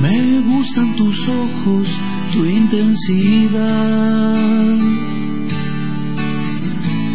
Me 0.00 0.40
gustan 0.42 0.96
tus 0.96 1.28
ojos, 1.28 1.88
tu 2.32 2.44
intensidad. 2.44 3.60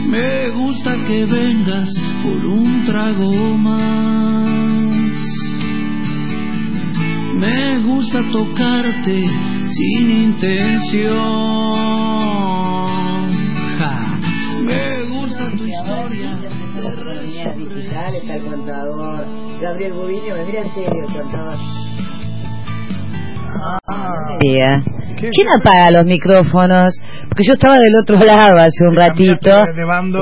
Me 0.08 0.50
gusta 0.52 0.96
que 1.06 1.26
vengas 1.26 1.90
por 2.24 2.46
un 2.46 2.86
trago 2.86 3.58
más. 3.58 4.48
Me 7.36 7.80
gusta 7.80 8.24
tocarte 8.32 9.30
sin 9.66 10.10
intención. 10.10 11.18
Me 14.64 15.04
gusta 15.10 15.50
tu 15.52 15.66
historia. 15.66 16.40
digital 17.58 18.16
está 18.16 18.36
el 18.36 18.44
contador. 18.44 19.28
Gabriel 19.62 19.94
Boviño, 19.94 20.34
me 20.36 20.46
mira 20.46 20.62
en 20.62 20.74
serio 20.74 21.06
contador. 21.14 22.07
Día. 24.40 24.82
¿Quién 25.18 25.48
apaga 25.60 25.92
los 25.92 26.06
micrófonos? 26.06 26.94
Porque 27.28 27.44
yo 27.44 27.54
estaba 27.54 27.76
del 27.76 27.96
otro 28.02 28.18
lado 28.18 28.58
hace 28.60 28.88
un 28.88 28.96
ratito. 28.96 29.50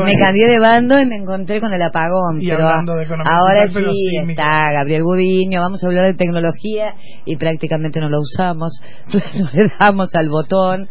me 0.03 0.15
cambié 0.17 0.47
de 0.47 0.59
bando 0.59 0.99
y 0.99 1.05
me 1.05 1.17
encontré 1.17 1.59
con 1.59 1.73
el 1.73 1.81
apagón. 1.81 2.41
Y 2.41 2.49
pero 2.49 2.63
hablando 2.67 2.95
de 2.95 3.03
economía 3.03 3.33
ahora 3.33 3.67
sí 3.67 3.83
sin 3.93 4.29
está 4.29 4.71
Gabriel 4.71 5.03
Gudiño. 5.03 5.59
Vamos 5.59 5.83
a 5.83 5.87
hablar 5.87 6.05
de 6.05 6.13
tecnología 6.13 6.95
y 7.25 7.35
prácticamente 7.35 7.99
no 7.99 8.09
lo 8.09 8.19
usamos. 8.21 8.79
No 9.35 9.49
le 9.51 9.69
damos 9.79 10.15
al 10.15 10.29
botón. 10.29 10.87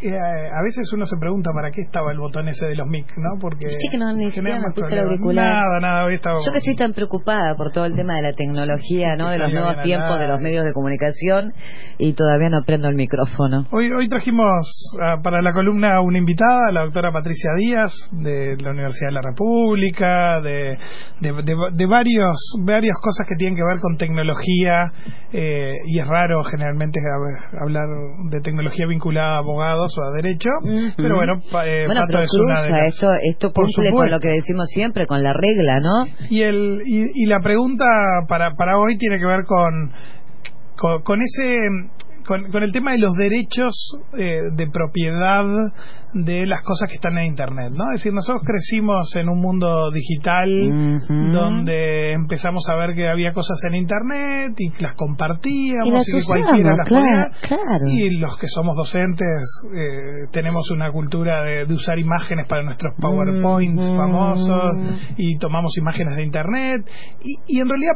Eh, 0.00 0.14
a 0.16 0.62
veces 0.62 0.92
uno 0.92 1.06
se 1.06 1.16
pregunta 1.18 1.50
para 1.52 1.70
qué 1.72 1.82
estaba 1.82 2.12
el 2.12 2.18
botón 2.18 2.46
ese 2.46 2.66
de 2.66 2.76
los 2.76 2.86
mic, 2.86 3.06
¿no? 3.16 3.38
Porque 3.40 3.66
Viste 3.66 3.88
que 3.90 3.98
no, 3.98 4.12
ni 4.12 4.26
siquiera 4.30 4.56
generamos 4.56 4.68
me 4.68 4.74
puse 4.74 4.94
el 4.94 5.00
problemas. 5.00 5.10
auricular. 5.10 5.44
Nada, 5.44 5.80
nada, 5.80 6.04
hoy 6.04 6.14
estaba... 6.14 6.38
Yo 6.44 6.52
que 6.52 6.58
estoy 6.58 6.76
tan 6.76 6.92
preocupada 6.92 7.56
por 7.56 7.72
todo 7.72 7.84
el 7.86 7.94
tema 7.96 8.14
de 8.16 8.22
la 8.22 8.32
tecnología, 8.32 9.16
¿no? 9.16 9.28
De 9.30 9.38
los 9.38 9.52
nuevos 9.52 9.82
tiempos, 9.82 10.18
de 10.20 10.28
los 10.28 10.40
medios 10.40 10.64
de 10.64 10.72
comunicación 10.72 11.52
y 11.98 12.12
todavía 12.12 12.48
no 12.48 12.62
prendo 12.64 12.88
el 12.88 12.94
micrófono. 12.94 13.66
Hoy, 13.70 13.90
hoy 13.92 14.08
trajimos 14.08 14.94
ah, 15.02 15.16
para 15.22 15.42
la 15.42 15.52
columna 15.52 16.00
una 16.00 16.18
invitada, 16.18 16.70
la 16.72 16.82
doctora 16.82 17.10
Patricia 17.12 17.50
Díaz, 17.56 17.92
de 18.12 18.56
la 18.62 18.70
Universidad 18.70 19.08
de 19.08 19.14
la 19.14 19.22
República, 19.22 20.40
de, 20.40 20.78
de, 21.20 21.32
de- 21.42 21.56
de 21.72 21.86
varios, 21.86 22.36
varias 22.64 22.96
cosas 23.00 23.26
que 23.28 23.34
tienen 23.36 23.56
que 23.56 23.64
ver 23.64 23.80
con 23.80 23.96
tecnología, 23.96 24.84
eh, 25.32 25.72
y 25.86 25.98
es 25.98 26.06
raro 26.06 26.42
generalmente 26.44 27.00
hab- 27.00 27.60
hablar 27.62 27.84
de 28.30 28.40
tecnología 28.40 28.86
vinculada 28.86 29.34
a 29.34 29.38
abogados 29.38 29.92
o 29.98 30.02
a 30.02 30.10
derecho, 30.12 30.50
pero 30.96 31.16
bueno, 31.16 31.34
eh, 31.64 31.84
bueno, 31.86 32.02
pero 32.06 32.18
es 32.24 32.30
una 32.34 32.62
de 32.62 32.70
las- 32.70 32.84
esto, 33.22 33.52
cumple 33.52 33.90
con 33.90 34.10
lo 34.10 34.20
que 34.20 34.28
decimos 34.28 34.66
siempre, 34.68 35.06
con 35.06 35.22
la 35.22 35.32
regla, 35.32 35.80
¿no? 35.80 36.06
Y, 36.30 36.42
el, 36.42 36.82
y, 36.86 37.22
y 37.22 37.26
la 37.26 37.40
pregunta 37.40 37.84
para, 38.28 38.52
para 38.54 38.78
hoy 38.78 38.96
tiene 38.98 39.18
que 39.18 39.26
ver 39.26 39.44
con, 39.46 39.92
con, 40.78 41.02
con 41.02 41.20
ese 41.22 41.58
con, 42.26 42.50
con 42.52 42.62
el 42.62 42.72
tema 42.72 42.92
de 42.92 42.98
los 42.98 43.14
derechos 43.14 43.74
eh, 44.18 44.42
de 44.54 44.70
propiedad 44.70 45.46
de 46.12 46.46
las 46.46 46.62
cosas 46.62 46.88
que 46.88 46.96
están 46.96 47.16
en 47.18 47.26
internet, 47.26 47.72
¿no? 47.72 47.90
Es 47.90 48.00
decir, 48.00 48.12
nosotros 48.12 48.42
crecimos 48.46 49.14
en 49.16 49.28
un 49.28 49.40
mundo 49.40 49.90
digital 49.90 50.48
donde 51.32 52.12
empezamos 52.12 52.68
a 52.68 52.76
ver 52.76 52.94
que 52.94 53.08
había 53.08 53.32
cosas 53.32 53.58
en 53.68 53.74
internet 53.74 54.54
y 54.58 54.70
las 54.82 54.94
compartíamos 54.94 55.86
Y 55.86 55.90
las 55.90 56.06
que 56.06 56.16
usamos, 56.16 56.44
cualquiera 56.44 56.76
las 56.76 56.88
claro, 56.88 57.06
podía 57.06 57.56
claro. 57.56 57.86
y 57.88 58.10
los 58.10 58.38
que 58.38 58.46
somos 58.48 58.76
docentes 58.76 59.44
eh, 59.74 60.28
tenemos 60.32 60.70
una 60.70 60.90
cultura 60.90 61.42
de, 61.44 61.64
de 61.66 61.74
usar 61.74 61.98
imágenes 61.98 62.46
para 62.48 62.62
nuestros 62.62 62.94
PowerPoints 63.00 63.88
famosos 63.96 64.78
y 65.16 65.38
tomamos 65.38 65.76
imágenes 65.78 66.16
de 66.16 66.24
internet 66.24 66.90
y, 67.22 67.56
y 67.56 67.60
en 67.60 67.68
realidad 67.68 67.92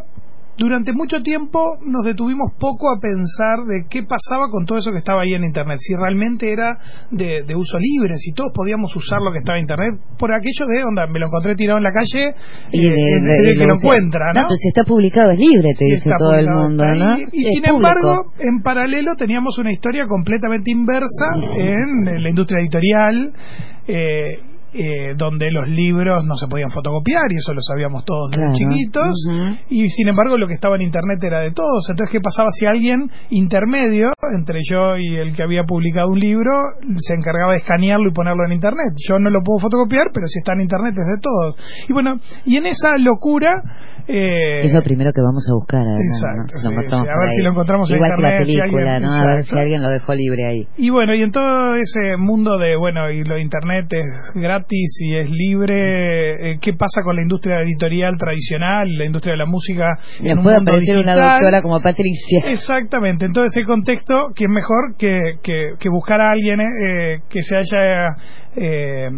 durante 0.59 0.93
mucho 0.93 1.23
tiempo 1.23 1.79
nos 1.87 2.05
detuvimos 2.05 2.53
poco 2.59 2.91
a 2.93 3.01
pensar 3.01 3.65
de 3.67 3.87
qué 3.89 4.03
pasaba 4.03 4.51
con 4.51 4.67
todo 4.67 4.79
eso 4.79 4.91
que 4.93 4.99
estaba 4.99 5.23
ahí 5.23 5.33
en 5.35 5.45
internet, 5.45 5.79
si 5.81 5.95
realmente 5.97 6.53
era 6.53 6.77
de, 7.11 7.43
de 7.43 7.55
uso 7.57 7.79
libre, 7.79 8.15
si 8.19 8.33
todos 8.33 8.53
podíamos 8.55 8.95
usar 8.95 9.21
lo 9.23 9.33
que 9.33 9.39
estaba 9.39 9.59
en 9.59 9.63
internet, 9.65 10.01
por 10.19 10.31
aquello 10.33 10.67
de 10.67 10.85
onda, 10.85 11.07
me 11.07 11.19
lo 11.19 11.27
encontré 11.27 11.55
tirado 11.57 11.79
en 11.79 11.85
la 11.85 11.93
calle 11.93 12.35
Y 12.71 12.87
eh, 12.87 12.91
de- 12.93 13.17
es 13.17 13.23
de- 13.23 13.51
el 13.51 13.59
que 13.59 13.67
lo 13.67 13.75
encuentra, 13.77 14.33
¿no? 14.35 14.41
pero 14.49 14.57
si 14.57 14.69
está 14.69 14.85
publicado 14.85 15.31
es 15.33 15.39
libre, 15.39 15.69
te 15.71 15.77
Sí, 15.77 15.85
dice 15.87 15.97
está 16.11 16.17
todo 16.19 16.35
el 16.37 16.47
mundo, 16.49 16.85
¿no? 16.87 17.19
Y 17.19 17.25
sin 17.45 17.63
público. 17.63 17.77
embargo, 17.77 18.33
en 18.39 18.63
paralelo 18.63 19.15
teníamos 19.17 19.59
una 19.59 19.73
historia 19.73 20.07
completamente 20.07 20.71
inversa 20.71 21.27
en 21.57 22.23
la 22.23 22.29
industria 22.29 22.61
editorial. 22.61 23.33
eh, 23.89 24.39
eh, 24.75 25.15
donde 25.17 25.51
los 25.51 25.69
libros 25.69 26.25
no 26.25 26.35
se 26.37 26.47
podían 26.49 26.71
fotocopiar 26.71 27.25
y 27.31 27.37
eso 27.37 27.53
lo 27.53 27.61
sabíamos 27.61 28.05
todos 28.05 28.31
desde 28.31 28.45
Claro. 28.45 28.57
chiquitos. 28.57 29.15
Y 29.69 29.89
sin 29.91 30.09
embargo 30.09 30.37
lo 30.39 30.47
que 30.47 30.55
estaba 30.55 30.77
en 30.77 30.83
internet 30.83 31.23
era 31.23 31.41
de 31.41 31.53
todos. 31.53 31.87
Entonces 31.91 32.11
qué 32.13 32.21
pasaba 32.21 32.49
si 32.51 32.67
alguien 32.67 33.11
intermedio 33.31 34.09
entre 34.37 34.61
yo 34.69 34.97
y 34.97 35.17
el 35.17 35.35
que 35.35 35.43
había 35.43 35.65
publicado 35.65 36.09
un 36.09 36.19
libro 36.19 36.51
se 36.99 37.15
encargaba 37.15 37.53
de 37.53 37.59
escanearlo 37.59 38.09
y 38.09 38.13
ponerlo 38.13 38.45
en 38.47 38.53
internet 38.53 38.93
yo 39.09 39.19
no 39.19 39.31
lo 39.31 39.41
puedo 39.43 39.59
fotocopiar 39.61 40.07
pero 40.15 40.27
si 40.27 40.39
está 40.39 40.55
en 40.55 40.63
internet 40.63 40.95
es 40.97 41.07
de 41.07 41.21
todos. 41.21 41.57
Y 41.89 41.93
bueno 41.93 42.17
y 42.45 42.57
en 42.57 42.67
esa 42.67 42.93
locura 42.99 43.53
eh, 44.09 44.67
Es 44.67 44.73
lo 44.75 44.83
primero 44.83 45.13
que 45.15 45.21
vamos 45.23 45.47
a 45.49 45.55
buscar, 45.55 45.81
además, 45.83 46.49
Exacto, 46.53 46.97
a 46.97 47.19
ver 47.21 47.29
si 47.37 47.43
lo 47.43 47.51
encontramos 47.51 47.89
en 47.91 47.97
Igual 47.97 48.11
que 48.17 48.23
la 48.23 48.29
internet, 48.31 48.47
si 48.49 48.59
película, 48.59 48.83
alguien- 48.93 49.09
¿no? 49.09 49.13
A 49.15 49.35
ver 49.37 49.45
si 49.45 49.57
alguien 49.59 49.83
lo 49.83 49.89
dejó 49.91 50.15
libre 50.15 50.45
ahí. 50.47 50.67
Y 50.77 50.91
bueno, 50.91 51.15
y 51.15 51.23
en 51.23 51.31
todo 51.31 51.75
ese 51.77 52.17
mundo 52.17 52.59
de, 52.59 52.75
bueno, 52.77 53.11
y 53.13 53.23
lo 53.23 53.39
internet 53.39 53.87
es 53.93 54.33
gratis 54.35 54.62
y 54.71 55.17
es 55.17 55.31
libre, 55.31 56.53
eh, 56.53 56.59
¿qué 56.61 56.73
pasa 56.75 57.03
con 57.03 57.17
la 57.17 57.23
industria 57.23 57.61
editorial 57.61 58.17
tradicional, 58.19 58.89
la 58.97 59.05
industria 59.05 59.33
de 59.33 59.39
la 59.39 59.47
música? 59.47 59.89
Me 60.21 60.31
en 60.31 60.39
un 60.39 60.45
puede 60.45 60.57
mundo 60.57 60.73
aparecer 60.73 60.99
una 60.99 61.17
doctora 61.17 61.63
como 61.63 61.81
Patricia. 61.81 62.41
Exactamente, 62.47 63.27
en 63.27 63.33
todo 63.33 63.45
ese 63.45 63.65
contexto, 63.65 64.29
que 64.35 64.45
es 64.45 64.51
mejor 64.51 64.97
que, 64.97 65.19
que, 65.43 65.75
que 65.79 65.89
buscar 65.89 66.21
a 66.21 66.31
alguien 66.31 66.61
eh, 66.61 67.21
que 67.29 67.43
se 67.43 67.57
haya 67.57 68.09
eh, 68.57 69.09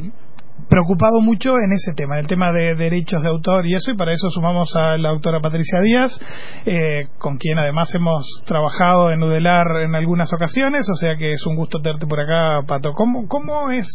preocupado 0.69 1.21
mucho 1.21 1.57
en 1.59 1.73
ese 1.73 1.93
tema, 1.95 2.15
en 2.15 2.23
el 2.23 2.27
tema 2.27 2.53
de 2.53 2.75
derechos 2.75 3.23
de 3.23 3.29
autor 3.29 3.67
y 3.67 3.75
eso, 3.75 3.91
y 3.91 3.97
para 3.97 4.13
eso 4.13 4.29
sumamos 4.31 4.75
a 4.77 4.97
la 4.97 5.11
autora 5.11 5.41
Patricia 5.41 5.81
Díaz, 5.81 6.19
eh, 6.65 7.09
con 7.19 7.37
quien 7.37 7.59
además 7.59 7.95
hemos 7.95 8.43
trabajado 8.47 9.11
en 9.11 9.23
Udelar 9.23 9.67
en 9.83 9.95
algunas 9.95 10.33
ocasiones, 10.33 10.89
o 10.91 10.97
sea 10.97 11.17
que 11.17 11.33
es 11.33 11.47
un 11.47 11.57
gusto 11.57 11.81
tenerte 11.81 12.07
por 12.07 12.21
acá, 12.21 12.67
Pato. 12.67 12.93
¿Cómo, 12.93 13.27
cómo 13.29 13.71
es 13.71 13.87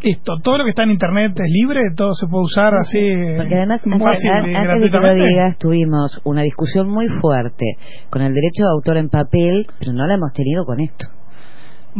esto? 0.00 0.34
¿Todo 0.42 0.58
lo 0.58 0.64
que 0.64 0.70
está 0.70 0.84
en 0.84 0.90
Internet 0.90 1.32
es 1.36 1.50
libre? 1.50 1.80
¿Todo 1.96 2.12
se 2.12 2.26
puede 2.28 2.44
usar 2.44 2.74
así 2.74 3.00
Porque 3.36 3.54
además, 3.56 3.82
antes, 3.84 4.02
fácil 4.02 4.30
y 4.30 4.54
an- 4.54 4.56
antes 4.56 4.82
de 4.82 4.88
que 4.90 4.98
lo 5.06 5.14
digas, 5.28 5.58
tuvimos 5.58 6.20
una 6.24 6.42
discusión 6.42 6.88
muy 6.88 7.08
fuerte 7.08 7.64
con 8.10 8.22
el 8.22 8.32
derecho 8.34 8.64
de 8.64 8.70
autor 8.70 8.96
en 8.98 9.08
papel, 9.08 9.66
pero 9.78 9.92
no 9.92 10.06
la 10.06 10.14
hemos 10.14 10.32
tenido 10.32 10.64
con 10.64 10.80
esto. 10.80 11.06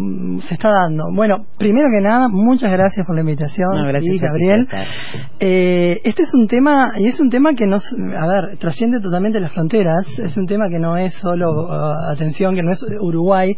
Mm, 0.00 0.38
se 0.38 0.54
está 0.54 0.70
dando. 0.70 1.04
Bueno, 1.14 1.46
primero 1.58 1.88
que 1.90 2.00
nada, 2.06 2.28
muchas 2.28 2.70
gracias 2.70 3.04
por 3.04 3.16
la 3.16 3.22
invitación, 3.22 3.68
No, 3.74 3.88
gracias 3.88 4.14
y 4.14 4.18
Gabriel. 4.18 4.66
Eh, 5.40 6.00
este 6.04 6.22
es 6.22 6.34
un 6.34 6.46
tema, 6.46 6.92
y 6.98 7.06
es 7.08 7.18
un 7.20 7.28
tema 7.30 7.54
que 7.54 7.66
nos, 7.66 7.82
a 7.92 8.26
ver, 8.28 8.58
trasciende 8.58 9.00
totalmente 9.00 9.40
las 9.40 9.52
fronteras. 9.52 10.06
Es 10.18 10.36
un 10.36 10.46
tema 10.46 10.66
que 10.70 10.78
no 10.78 10.96
es 10.96 11.12
solo, 11.14 11.50
uh, 11.50 12.12
atención, 12.12 12.54
que 12.54 12.62
no 12.62 12.70
es 12.70 12.80
Uruguay. 13.00 13.56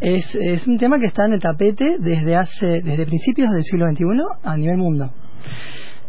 Es, 0.00 0.24
es 0.40 0.66
un 0.68 0.78
tema 0.78 0.98
que 1.00 1.06
está 1.06 1.24
en 1.26 1.32
el 1.32 1.40
tapete 1.40 1.96
desde 1.98 2.36
hace, 2.36 2.66
desde 2.84 3.04
principios 3.06 3.50
del 3.50 3.62
siglo 3.62 3.86
XXI 3.90 4.04
a 4.44 4.56
nivel 4.56 4.76
mundo. 4.76 5.10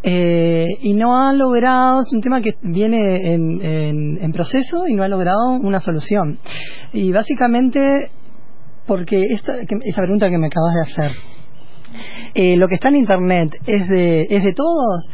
Eh, 0.05 0.67
y 0.81 0.93
no 0.95 1.17
ha 1.17 1.31
logrado, 1.33 2.01
es 2.01 2.11
un 2.13 2.19
tema 2.21 2.41
que 2.41 2.51
viene 2.61 3.33
en, 3.33 3.61
en- 3.61 4.17
en 4.21 4.31
proceso 4.33 4.85
y 4.87 4.93
no 4.95 5.03
ha 5.03 5.07
logrado 5.07 5.51
una 5.61 5.79
solución. 5.79 6.37
Y 6.91 7.11
básicamente, 7.13 8.09
porque 8.87 9.21
esta, 9.29 9.53
esa 9.61 10.01
pregunta 10.01 10.29
que 10.29 10.37
me 10.37 10.47
acabas 10.47 10.73
de 10.75 10.81
hacer, 10.81 11.11
eh, 12.35 12.57
lo 12.57 12.67
que 12.67 12.75
está 12.75 12.89
en 12.89 12.95
Internet 12.97 13.49
es 13.65 13.87
de, 13.87 14.23
es 14.29 14.43
de 14.43 14.53
todos, 14.53 15.09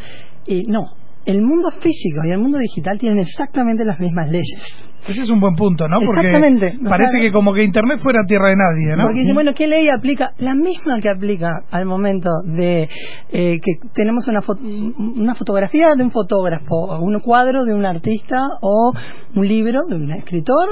y 0.47 0.63
no. 0.63 0.85
el 1.25 1.41
mundo 1.41 1.69
físico 1.71 2.21
y 2.27 2.31
el 2.31 2.39
mundo 2.39 2.57
digital 2.57 2.97
tienen 2.97 3.19
exactamente 3.19 3.83
las 3.85 3.99
mismas 3.99 4.31
leyes. 4.31 4.85
Ese 5.07 5.21
es 5.21 5.29
un 5.29 5.39
buen 5.39 5.55
punto, 5.55 5.87
¿no? 5.87 5.97
Porque 6.05 6.27
Exactamente. 6.27 6.77
Parece 6.89 7.11
sea, 7.11 7.21
que 7.21 7.31
como 7.31 7.53
que 7.53 7.63
Internet 7.63 7.99
fuera 8.01 8.19
tierra 8.27 8.49
de 8.49 8.55
nadie, 8.55 8.95
¿no? 8.97 9.03
Porque 9.03 9.19
dice, 9.21 9.33
bueno, 9.33 9.53
¿qué 9.53 9.67
ley 9.67 9.87
aplica? 9.89 10.31
La 10.39 10.55
misma 10.55 10.99
que 10.99 11.09
aplica 11.09 11.49
al 11.71 11.85
momento 11.85 12.29
de 12.45 12.89
eh, 13.31 13.59
que 13.61 13.71
tenemos 13.93 14.27
una, 14.27 14.41
fo- 14.41 14.59
una 14.59 15.35
fotografía 15.35 15.89
de 15.95 16.03
un 16.03 16.11
fotógrafo, 16.11 16.75
o 16.75 16.99
un 17.01 17.19
cuadro 17.19 17.63
de 17.63 17.73
un 17.73 17.85
artista 17.85 18.41
o 18.61 18.91
un 19.35 19.47
libro 19.47 19.81
de 19.87 19.95
un 19.95 20.11
escritor. 20.13 20.67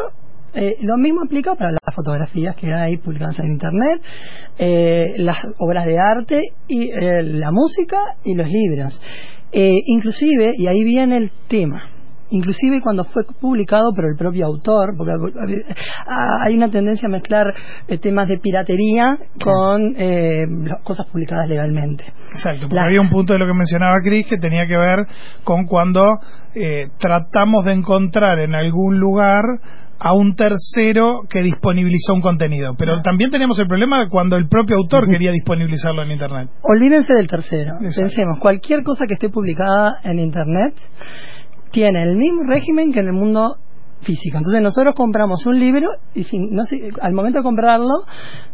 Eh, 0.57 0.75
lo 0.81 0.98
mismo 0.98 1.21
aplica 1.25 1.56
para 1.56 1.71
las 1.71 1.95
fotografías 1.95 2.56
que 2.56 2.74
hay 2.74 2.98
publicadas 2.98 3.39
en 3.39 3.51
Internet, 3.51 4.01
eh, 4.57 5.13
las 5.18 5.38
obras 5.59 5.86
de 5.86 5.98
arte 6.00 6.42
y 6.68 6.89
eh, 6.92 7.24
la 7.24 7.51
música 7.51 7.98
y 8.24 8.33
los 8.36 8.50
libros. 8.50 9.01
Eh, 9.51 9.75
inclusive, 9.86 10.51
y 10.57 10.68
ahí 10.68 10.83
viene 10.83 11.18
el 11.18 11.31
tema, 11.48 11.83
inclusive 12.30 12.81
cuando 12.81 13.06
fue 13.06 13.24
publicado 13.39 13.94
por 13.95 14.04
el 14.06 14.18
propio 14.18 14.45
autor, 14.45 14.95
porque 14.98 15.13
ah, 16.06 16.44
hay 16.45 16.56
una 16.57 16.69
tendencia 16.69 17.07
a 17.07 17.12
mezclar 17.12 17.45
eh, 17.88 17.98
temas 17.98 18.27
de 18.27 18.38
piratería 18.39 19.18
con 19.42 19.94
eh, 19.98 20.45
cosas 20.83 21.07
publicadas 21.07 21.48
legalmente. 21.48 22.04
Exacto, 22.33 22.63
porque 22.63 22.75
La- 22.75 22.86
había 22.86 23.00
un 23.00 23.09
punto 23.09 23.31
de 23.33 23.39
lo 23.39 23.45
que 23.48 23.54
mencionaba 23.54 23.95
Cris 24.04 24.25
que 24.27 24.38
tenía 24.38 24.68
que 24.68 24.75
ver 24.75 25.06
con 25.45 25.65
cuando 25.65 26.04
eh, 26.54 26.88
tratamos 27.00 27.63
de 27.63 27.71
encontrar 27.71 28.39
en 28.39 28.54
algún 28.56 29.00
lugar 29.00 29.44
a 30.00 30.14
un 30.14 30.36
tercero 30.36 31.22
que 31.30 31.42
disponibilizó 31.42 32.14
un 32.14 32.22
contenido. 32.22 32.76
Pero 32.78 33.02
también 33.02 33.32
tenemos 33.32 33.58
el 33.60 33.68
problema 33.68 34.00
de 34.00 34.10
cuando 34.10 34.36
el 34.38 34.48
propio 34.48 34.76
autor 34.78 35.08
quería 35.10 35.32
disponibilizarlo 35.32 36.04
en 36.04 36.12
Internet. 36.12 36.50
Olvídense 36.62 37.14
del 37.14 37.28
tercero. 37.28 37.76
Exacto. 37.82 38.02
Pensemos, 38.02 38.40
cualquier 38.40 38.84
cosa 38.84 39.06
que 39.08 39.16
esté 39.16 39.30
publicada 39.30 40.00
en 40.04 40.20
Internet 40.20 40.76
tiene 41.72 42.04
el 42.04 42.16
mismo 42.16 42.44
régimen 42.48 42.92
que 42.92 43.00
en 43.00 43.08
el 43.08 43.14
mundo 43.14 43.58
físico. 44.02 44.38
Entonces 44.38 44.62
nosotros 44.62 44.94
compramos 44.96 45.44
un 45.48 45.60
libro 45.60 45.88
y 46.14 46.24
sin- 46.24 46.52
no 46.54 46.64
sé, 46.66 46.78
al 47.02 47.14
momento 47.14 47.40
de 47.40 47.44
comprarlo 47.44 47.90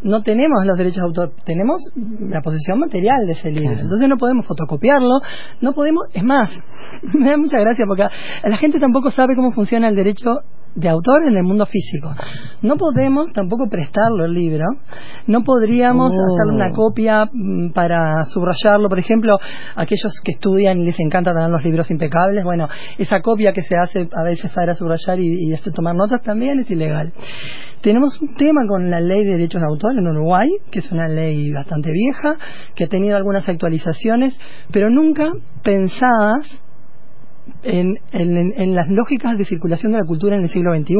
no 0.02 0.22
tenemos 0.22 0.66
los 0.66 0.78
derechos 0.78 1.00
de 1.00 1.06
autor, 1.06 1.34
tenemos 1.46 1.82
la 1.96 2.42
posesión 2.42 2.80
material 2.80 3.18
de 3.26 3.34
ese 3.34 3.52
libro. 3.52 3.72
Claro. 3.72 3.82
Entonces 3.84 4.08
no 4.08 4.16
podemos 4.16 4.46
fotocopiarlo, 4.48 5.20
no 5.60 5.74
podemos, 5.74 6.04
es 6.14 6.24
más, 6.24 6.50
me 7.20 7.30
da 7.30 7.38
mucha 7.38 7.60
gracia 7.60 7.84
porque 7.86 8.04
la 8.48 8.58
gente 8.58 8.80
tampoco 8.80 9.12
sabe 9.12 9.36
cómo 9.36 9.52
funciona 9.52 9.90
el 9.90 9.96
derecho 9.96 10.30
de 10.76 10.90
autor 10.90 11.28
en 11.28 11.38
el 11.38 11.44
mundo 11.44 11.66
físico. 11.66 12.14
No 12.62 12.78
podemos 12.78 13.32
tampoco 13.34 13.68
prestarlo 13.70 14.26
el 14.26 14.34
libro, 14.34 14.66
no 15.28 15.44
podríamos 15.44 16.12
Oh. 16.12 16.26
hacerle 16.26 16.54
una 16.56 16.72
copia 16.72 17.26
mm, 17.32 17.72
para 17.74 18.24
subrayarlo, 18.24 18.90
por 18.90 19.00
ejemplo, 19.00 19.38
aquellos 19.76 20.14
que 20.24 20.32
estudian 20.34 20.80
y 20.80 20.86
les 20.86 21.00
encanta 21.00 21.34
tener 21.34 21.50
los 21.50 21.64
libros 21.64 21.90
impecables, 21.92 22.44
bueno, 22.44 22.68
esa 22.98 23.22
copia 23.22 23.54
que 23.54 23.62
se 23.62 23.76
hace 23.76 24.08
a 24.12 24.24
veces 24.24 24.52
para 24.52 24.74
subrayar 24.74 25.20
y, 25.20 25.52
y 25.52 25.72
tomar 25.74 25.96
notas 25.96 26.22
también 26.22 26.60
es 26.60 26.70
ilegal. 26.72 27.14
Tenemos 27.82 28.20
un 28.22 28.36
tema 28.36 28.62
con 28.68 28.90
la 28.90 29.00
ley 29.00 29.24
de 29.26 29.32
derechos 29.32 29.62
de 29.62 29.68
autor 29.68 29.92
en 29.98 30.08
Uruguay, 30.08 30.50
que 30.72 30.80
es 30.80 30.92
una 30.92 31.08
ley 31.08 31.52
bastante 31.52 31.92
vieja, 31.92 32.36
que 32.76 32.86
ha 32.86 32.88
tenido 32.88 33.18
algunas 33.18 33.48
actualizaciones, 33.50 34.40
pero 34.72 34.90
nunca 34.90 35.32
pensadas 35.64 36.62
en, 37.64 37.98
en- 38.12 38.54
en 38.62 38.76
las 38.76 38.90
lógicas 38.90 39.38
de 39.38 39.46
circulación 39.46 39.92
de 39.94 40.00
la 40.00 40.06
cultura 40.06 40.36
en 40.36 40.44
el 40.44 40.50
siglo 40.50 40.74
XXI. 40.74 40.96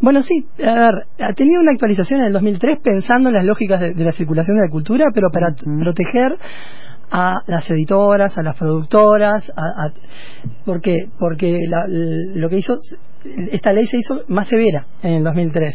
Bueno, 0.00 0.22
sí, 0.22 0.46
a 0.62 0.74
ver, 0.74 0.94
ha 1.20 1.32
tenido 1.34 1.60
una 1.60 1.72
actualización 1.72 2.20
en 2.20 2.26
el 2.26 2.32
2003 2.32 2.78
pensando 2.82 3.28
en 3.30 3.34
las 3.36 3.44
lógicas 3.44 3.80
de, 3.80 3.94
de 3.94 4.04
la 4.04 4.12
circulación 4.12 4.56
de 4.56 4.64
la 4.66 4.70
cultura, 4.70 5.06
pero 5.14 5.28
para 5.32 5.48
proteger 5.82 6.36
a 7.10 7.34
las 7.46 7.70
editoras, 7.70 8.36
a 8.36 8.42
las 8.42 8.56
productoras, 8.58 9.50
a, 9.56 9.62
a- 9.86 9.92
¿por 10.64 10.80
qué? 10.80 11.04
Porque 11.18 11.58
la- 11.68 11.86
lo 11.88 12.48
que 12.48 12.58
hizo, 12.58 12.74
esta 13.52 13.72
ley 13.72 13.86
se 13.86 13.98
hizo 13.98 14.22
más 14.28 14.48
severa 14.48 14.86
en 15.02 15.14
el 15.14 15.24
2003. 15.24 15.74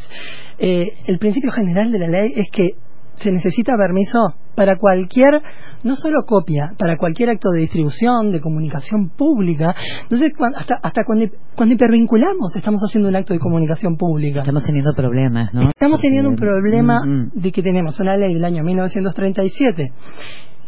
Eh, 0.60 0.88
el 1.08 1.18
principio 1.20 1.52
general 1.52 1.92
de 1.92 2.00
la 2.00 2.08
ley 2.08 2.32
es 2.36 2.50
que 2.52 2.72
se 3.22 3.32
necesita 3.32 3.78
permiso 3.78 4.36
para 4.56 4.78
cualquier, 4.78 5.42
no 5.84 5.96
solo 5.96 6.24
copia, 6.28 6.74
para 6.78 6.98
cualquier 6.98 7.30
acto 7.30 7.50
de 7.52 7.62
distribución, 7.62 8.32
de 8.32 8.42
comunicación 8.42 9.10
pública. 9.10 9.74
Entonces, 10.04 10.34
hasta, 10.56 10.76
hasta 10.84 11.04
cuando, 11.06 11.26
cuando 11.56 11.76
hipervinculamos, 11.76 12.56
estamos 12.56 12.82
haciendo 12.82 13.10
un 13.10 13.16
acto 13.16 13.34
de 13.34 13.40
comunicación 13.40 13.96
pública. 13.96 14.42
Estamos 14.42 14.64
teniendo 14.64 14.94
problemas, 14.94 15.54
¿no? 15.54 15.70
Estamos 15.70 16.02
teniendo 16.02 16.30
un 16.30 16.36
problema 16.36 16.82
Mm, 16.82 17.10
mm. 17.10 17.32
de 17.34 17.52
que 17.52 17.62
tenemos 17.62 18.00
una 18.00 18.18
ley 18.18 18.34
del 18.34 18.46
año 18.46 18.64
1937 18.64 19.92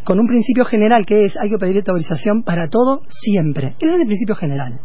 con 0.03 0.19
un 0.19 0.27
principio 0.27 0.65
general 0.65 1.05
que 1.05 1.23
es 1.23 1.37
hay 1.41 1.49
que 1.49 1.57
pedir 1.57 1.77
autorización 1.77 2.43
para 2.43 2.67
todo 2.67 3.01
siempre. 3.07 3.75
Ese 3.79 3.93
es 3.93 4.01
el 4.01 4.07
principio 4.07 4.35
general. 4.35 4.79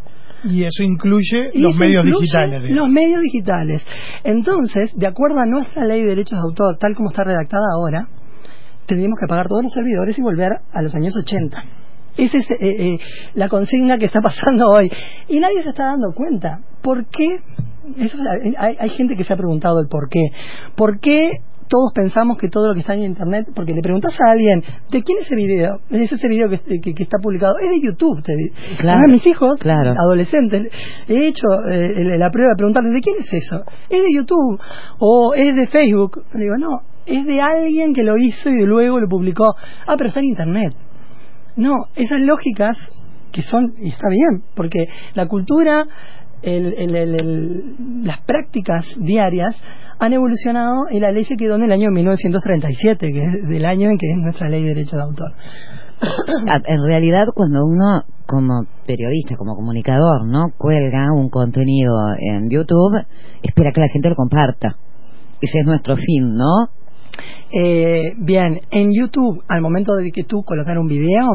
Y 0.45 0.63
eso 0.63 0.83
incluye 0.83 1.51
Y 1.53 1.59
los 1.59 1.71
eso 1.71 1.79
medios 1.79 2.05
incluye 2.05 2.21
digitales. 2.21 2.63
digamos. 2.63 2.77
Los 2.77 2.89
medios 2.89 3.21
digitales. 3.21 3.85
Entonces, 4.23 4.95
de 4.95 5.07
acuerdo 5.07 5.39
a 5.39 5.45
nuestra 5.45 5.85
ley 5.85 6.01
de 6.01 6.07
derechos 6.07 6.39
de 6.39 6.43
autor, 6.43 6.77
tal 6.77 6.95
como 6.95 7.09
está 7.09 7.23
redactada 7.23 7.65
ahora, 7.73 8.07
tendríamos 8.85 9.19
que 9.19 9.27
pagar 9.27 9.47
todos 9.47 9.63
los 9.63 9.73
servidores 9.73 10.17
y 10.17 10.21
volver 10.21 10.51
a 10.71 10.81
los 10.81 10.93
años 10.95 11.15
80. 11.17 11.61
Esa 12.17 12.37
es 12.37 12.51
eh, 12.51 12.55
eh, 12.61 12.97
la 13.35 13.47
consigna 13.49 13.97
que 13.97 14.05
está 14.05 14.19
pasando 14.21 14.65
hoy. 14.69 14.91
Y 15.27 15.39
nadie 15.39 15.63
se 15.63 15.69
está 15.69 15.83
dando 15.85 16.11
cuenta. 16.13 16.59
¿Por 16.81 17.05
qué? 17.07 17.37
Eso, 17.97 18.17
hay, 18.57 18.75
hay 18.79 18.89
gente 18.89 19.15
que 19.15 19.23
se 19.23 19.33
ha 19.33 19.37
preguntado 19.37 19.79
el 19.79 19.87
por 19.87 20.09
qué. 20.09 20.19
¿Por 20.75 20.99
qué 20.99 21.31
todos 21.69 21.93
pensamos 21.93 22.37
que 22.37 22.49
todo 22.49 22.67
lo 22.67 22.73
que 22.73 22.81
está 22.81 22.95
en 22.95 23.03
internet, 23.03 23.47
porque 23.55 23.73
le 23.73 23.81
preguntas 23.81 24.17
a 24.19 24.31
alguien, 24.31 24.61
¿de 24.91 25.03
quién 25.03 25.19
es 25.19 25.27
ese 25.27 25.35
video? 25.35 25.77
Es 25.91 26.11
ese 26.11 26.27
video 26.27 26.49
que, 26.49 26.57
que- 26.81 26.93
que 26.93 27.03
está 27.03 27.17
publicado, 27.21 27.53
es 27.63 27.69
de 27.69 27.81
YouTube. 27.87 28.21
Te, 28.23 28.33
Claro, 28.81 29.01
a 29.05 29.07
mis 29.07 29.25
hijos, 29.25 29.59
claro. 29.59 29.93
adolescentes, 30.05 30.71
he 31.07 31.27
hecho 31.27 31.47
eh, 31.71 32.17
la 32.17 32.29
prueba 32.31 32.49
de 32.51 32.57
preguntarles, 32.57 32.93
¿de 32.95 33.01
quién 33.01 33.15
es 33.19 33.31
eso? 33.33 33.63
¿Es 33.89 34.01
de 34.01 34.13
YouTube? 34.13 34.59
¿O 34.99 35.33
es 35.35 35.55
de 35.55 35.67
Facebook? 35.67 36.23
Le 36.33 36.41
digo, 36.43 36.57
no, 36.57 36.81
es 37.05 37.25
de 37.25 37.39
alguien 37.39 37.93
que 37.93 38.03
lo 38.03 38.17
hizo 38.17 38.49
y 38.49 38.65
luego 38.65 38.99
lo 38.99 39.07
publicó. 39.07 39.45
Ah, 39.87 39.95
pero 39.97 40.07
está 40.09 40.19
en 40.19 40.25
internet. 40.27 40.73
No, 41.55 41.73
esas 41.95 42.19
lógicas 42.21 42.77
que 43.31 43.43
son, 43.43 43.73
y 43.79 43.89
está 43.89 44.07
bien, 44.09 44.43
porque 44.55 44.87
la 45.13 45.27
cultura, 45.27 45.85
el- 46.41 46.95
el- 46.95 47.75
las 48.05 48.21
prácticas 48.21 48.85
diarias 48.99 49.55
han 49.99 50.13
evolucionado 50.13 50.83
y 50.91 50.99
la 50.99 51.11
ley 51.11 51.25
se 51.25 51.35
quedó 51.35 51.55
en 51.55 51.63
el 51.63 51.71
año 51.71 51.89
1937, 51.91 53.11
que 53.11 53.19
es 53.19 53.47
del 53.49 53.65
año 53.65 53.89
en 53.89 53.97
que 53.97 54.09
es 54.11 54.17
nuestra 54.17 54.47
ley 54.47 54.61
de 54.63 54.69
derecho 54.69 54.95
de 54.97 55.03
autor. 55.03 55.31
Ah, 56.47 56.61
En 56.65 56.81
realidad, 56.87 57.25
cuando 57.35 57.65
uno, 57.65 58.03
como 58.25 58.63
periodista, 58.87 59.35
como 59.35 59.55
comunicador, 59.55 60.25
¿no? 60.27 60.51
Cuelga 60.57 61.11
un 61.13 61.29
contenido 61.29 61.93
en 62.17 62.49
YouTube, 62.49 62.95
espera 63.43 63.71
que 63.73 63.81
la 63.81 63.87
gente 63.91 64.07
lo 64.09 64.15
comparta. 64.15 64.77
Ese 65.41 65.59
es 65.59 65.65
nuestro 65.65 65.97
fin, 65.97 66.35
¿no? 66.35 66.69
Eh, 67.51 68.13
bien, 68.17 68.61
en 68.71 68.91
YouTube, 68.93 69.43
al 69.47 69.61
momento 69.61 69.93
de 69.95 70.11
que 70.11 70.23
tú 70.23 70.43
colocar 70.43 70.77
un 70.77 70.87
video, 70.87 71.25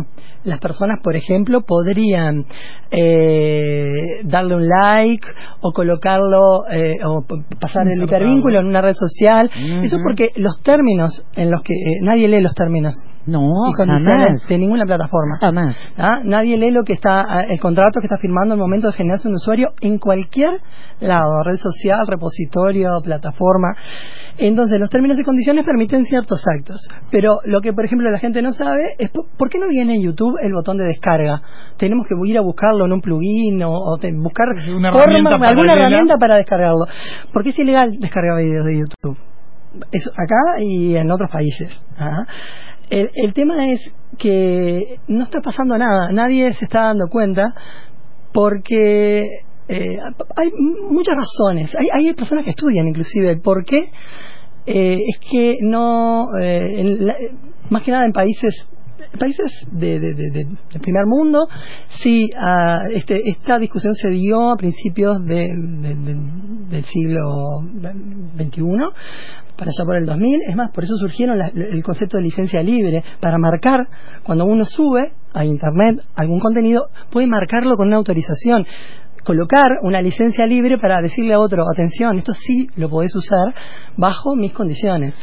las 0.44 0.60
personas, 0.60 0.98
por 1.02 1.16
ejemplo, 1.16 1.62
podrían 1.62 2.44
eh, 2.90 3.92
darle 4.24 4.54
un 4.56 4.68
like 4.68 5.26
o 5.60 5.72
colocarlo 5.72 6.66
eh, 6.70 6.96
o 7.04 7.24
pasar 7.60 7.82
el 7.86 8.04
hipervínculo 8.04 8.60
en 8.60 8.66
una 8.66 8.80
red 8.80 8.94
social. 8.94 9.50
Ujú. 9.54 9.84
Eso 9.84 9.96
porque 10.04 10.30
los 10.36 10.60
términos 10.62 11.26
en 11.34 11.50
los 11.50 11.62
que 11.62 11.72
eh, 11.74 11.98
nadie 12.02 12.28
lee 12.28 12.40
los 12.40 12.54
términos 12.54 12.94
No, 13.26 13.40
jamás. 13.76 14.04
de 14.48 14.58
ninguna 14.58 14.84
plataforma. 14.84 15.38
Jamás. 15.40 15.76
¿Ah? 15.96 16.20
Nadie 16.24 16.56
lee 16.58 16.70
lo 16.70 16.84
que 16.84 16.92
está, 16.92 17.22
ah, 17.22 17.44
el 17.48 17.58
contrato 17.58 18.00
que 18.00 18.06
está 18.06 18.18
firmando 18.20 18.54
al 18.54 18.60
momento 18.60 18.86
de 18.88 18.92
generarse 18.92 19.28
un 19.28 19.34
usuario 19.34 19.70
en 19.80 19.98
cualquier 19.98 20.60
lado, 21.00 21.42
red 21.44 21.56
social, 21.56 22.06
repositorio, 22.06 22.90
plataforma. 23.02 23.68
Entonces, 24.36 24.80
los 24.80 24.90
términos 24.90 25.18
y 25.18 25.22
condiciones 25.22 25.64
permiten 25.64 26.04
ciertos 26.04 26.42
actos. 26.48 26.80
Pero 27.10 27.38
lo 27.44 27.60
que, 27.60 27.72
por 27.72 27.84
ejemplo, 27.84 28.10
la 28.10 28.18
gente 28.18 28.42
no 28.42 28.52
sabe 28.52 28.82
es 28.98 29.10
por, 29.10 29.48
qué 29.48 29.58
no 29.58 29.68
viene 29.68 29.94
en 29.94 30.02
YouTube 30.02 30.34
el 30.42 30.52
botón 30.52 30.76
de 30.78 30.84
descarga. 30.84 31.40
Tenemos 31.76 32.06
que 32.08 32.14
ir 32.28 32.36
a 32.38 32.40
buscarlo 32.40 32.84
en 32.86 32.92
un 32.92 33.00
plugin 33.00 33.62
o, 33.62 33.70
o 33.72 33.96
te- 33.96 34.12
buscar 34.12 34.48
Una 34.74 34.90
formas- 34.90 35.06
herramienta 35.06 35.48
alguna 35.48 35.74
herramienta 35.74 36.16
para 36.18 36.36
descargarlo. 36.36 36.84
Porque 37.32 37.50
es 37.50 37.58
ilegal 37.58 37.90
descargar 38.00 38.38
videos 38.42 38.66
de 38.66 38.78
YouTube. 38.78 39.18
Acá 40.16 40.60
y 40.62 40.96
en 40.96 41.10
otros 41.10 41.30
países. 41.30 41.84
¿ah? 41.98 42.24
El, 42.90 43.10
el 43.14 43.32
tema 43.34 43.70
es 43.70 43.92
que 44.18 44.98
no 45.08 45.22
está 45.24 45.40
pasando 45.40 45.76
nada, 45.78 46.12
nadie 46.12 46.52
se 46.52 46.64
está 46.64 46.82
dando 46.82 47.06
cuenta 47.08 47.54
porque 48.32 49.24
eh, 49.68 49.96
hay 50.36 50.50
muchas 50.90 51.14
razones. 51.16 51.74
Hay, 51.76 51.86
hay 51.92 52.14
personas 52.14 52.44
que 52.44 52.50
estudian 52.50 52.86
inclusive 52.86 53.36
por 53.38 53.64
qué 53.64 53.78
eh, 54.66 54.98
es 55.08 55.18
que 55.30 55.56
no, 55.62 56.26
eh, 56.40 56.80
en 56.80 57.06
la- 57.06 57.14
más 57.70 57.82
que 57.82 57.90
nada 57.92 58.04
en 58.06 58.12
países 58.12 58.68
países 59.18 59.66
de, 59.70 60.00
de, 60.00 60.14
de, 60.14 60.30
de- 60.32 60.80
primer 60.80 61.04
mundo, 61.06 61.46
sí, 62.02 62.28
ah, 62.36 62.80
este, 62.92 63.28
esta 63.28 63.58
discusión 63.58 63.92
se 63.94 64.08
dio 64.08 64.50
a 64.50 64.56
principios 64.56 65.24
de- 65.24 65.48
de- 65.54 65.94
de- 65.94 66.20
del 66.70 66.84
siglo 66.84 67.60
XXI, 68.36 68.62
para 69.56 69.70
allá 69.70 69.84
por 69.84 69.96
el 69.96 70.06
2000. 70.06 70.40
Es 70.48 70.56
más, 70.56 70.70
por 70.72 70.84
eso 70.84 70.96
surgieron 70.96 71.38
la- 71.38 71.48
el 71.48 71.82
concepto 71.84 72.16
de 72.16 72.24
licencia 72.24 72.62
libre, 72.62 73.02
para 73.20 73.38
marcar 73.38 73.86
cuando 74.24 74.44
uno 74.46 74.64
sube 74.64 75.12
a 75.32 75.44
Internet 75.44 76.00
algún 76.16 76.40
contenido, 76.40 76.88
puede 77.10 77.26
marcarlo 77.26 77.76
con 77.76 77.88
una 77.88 77.96
autorización 77.96 78.64
colocar 79.24 79.78
una 79.82 80.00
licencia 80.00 80.46
libre 80.46 80.78
para 80.78 81.00
decirle 81.00 81.34
a 81.34 81.38
otro, 81.38 81.64
atención, 81.70 82.16
esto 82.16 82.34
sí 82.34 82.68
lo 82.76 82.88
podés 82.88 83.14
usar 83.16 83.54
bajo 83.96 84.36
mis 84.36 84.52
condiciones. 84.52 85.14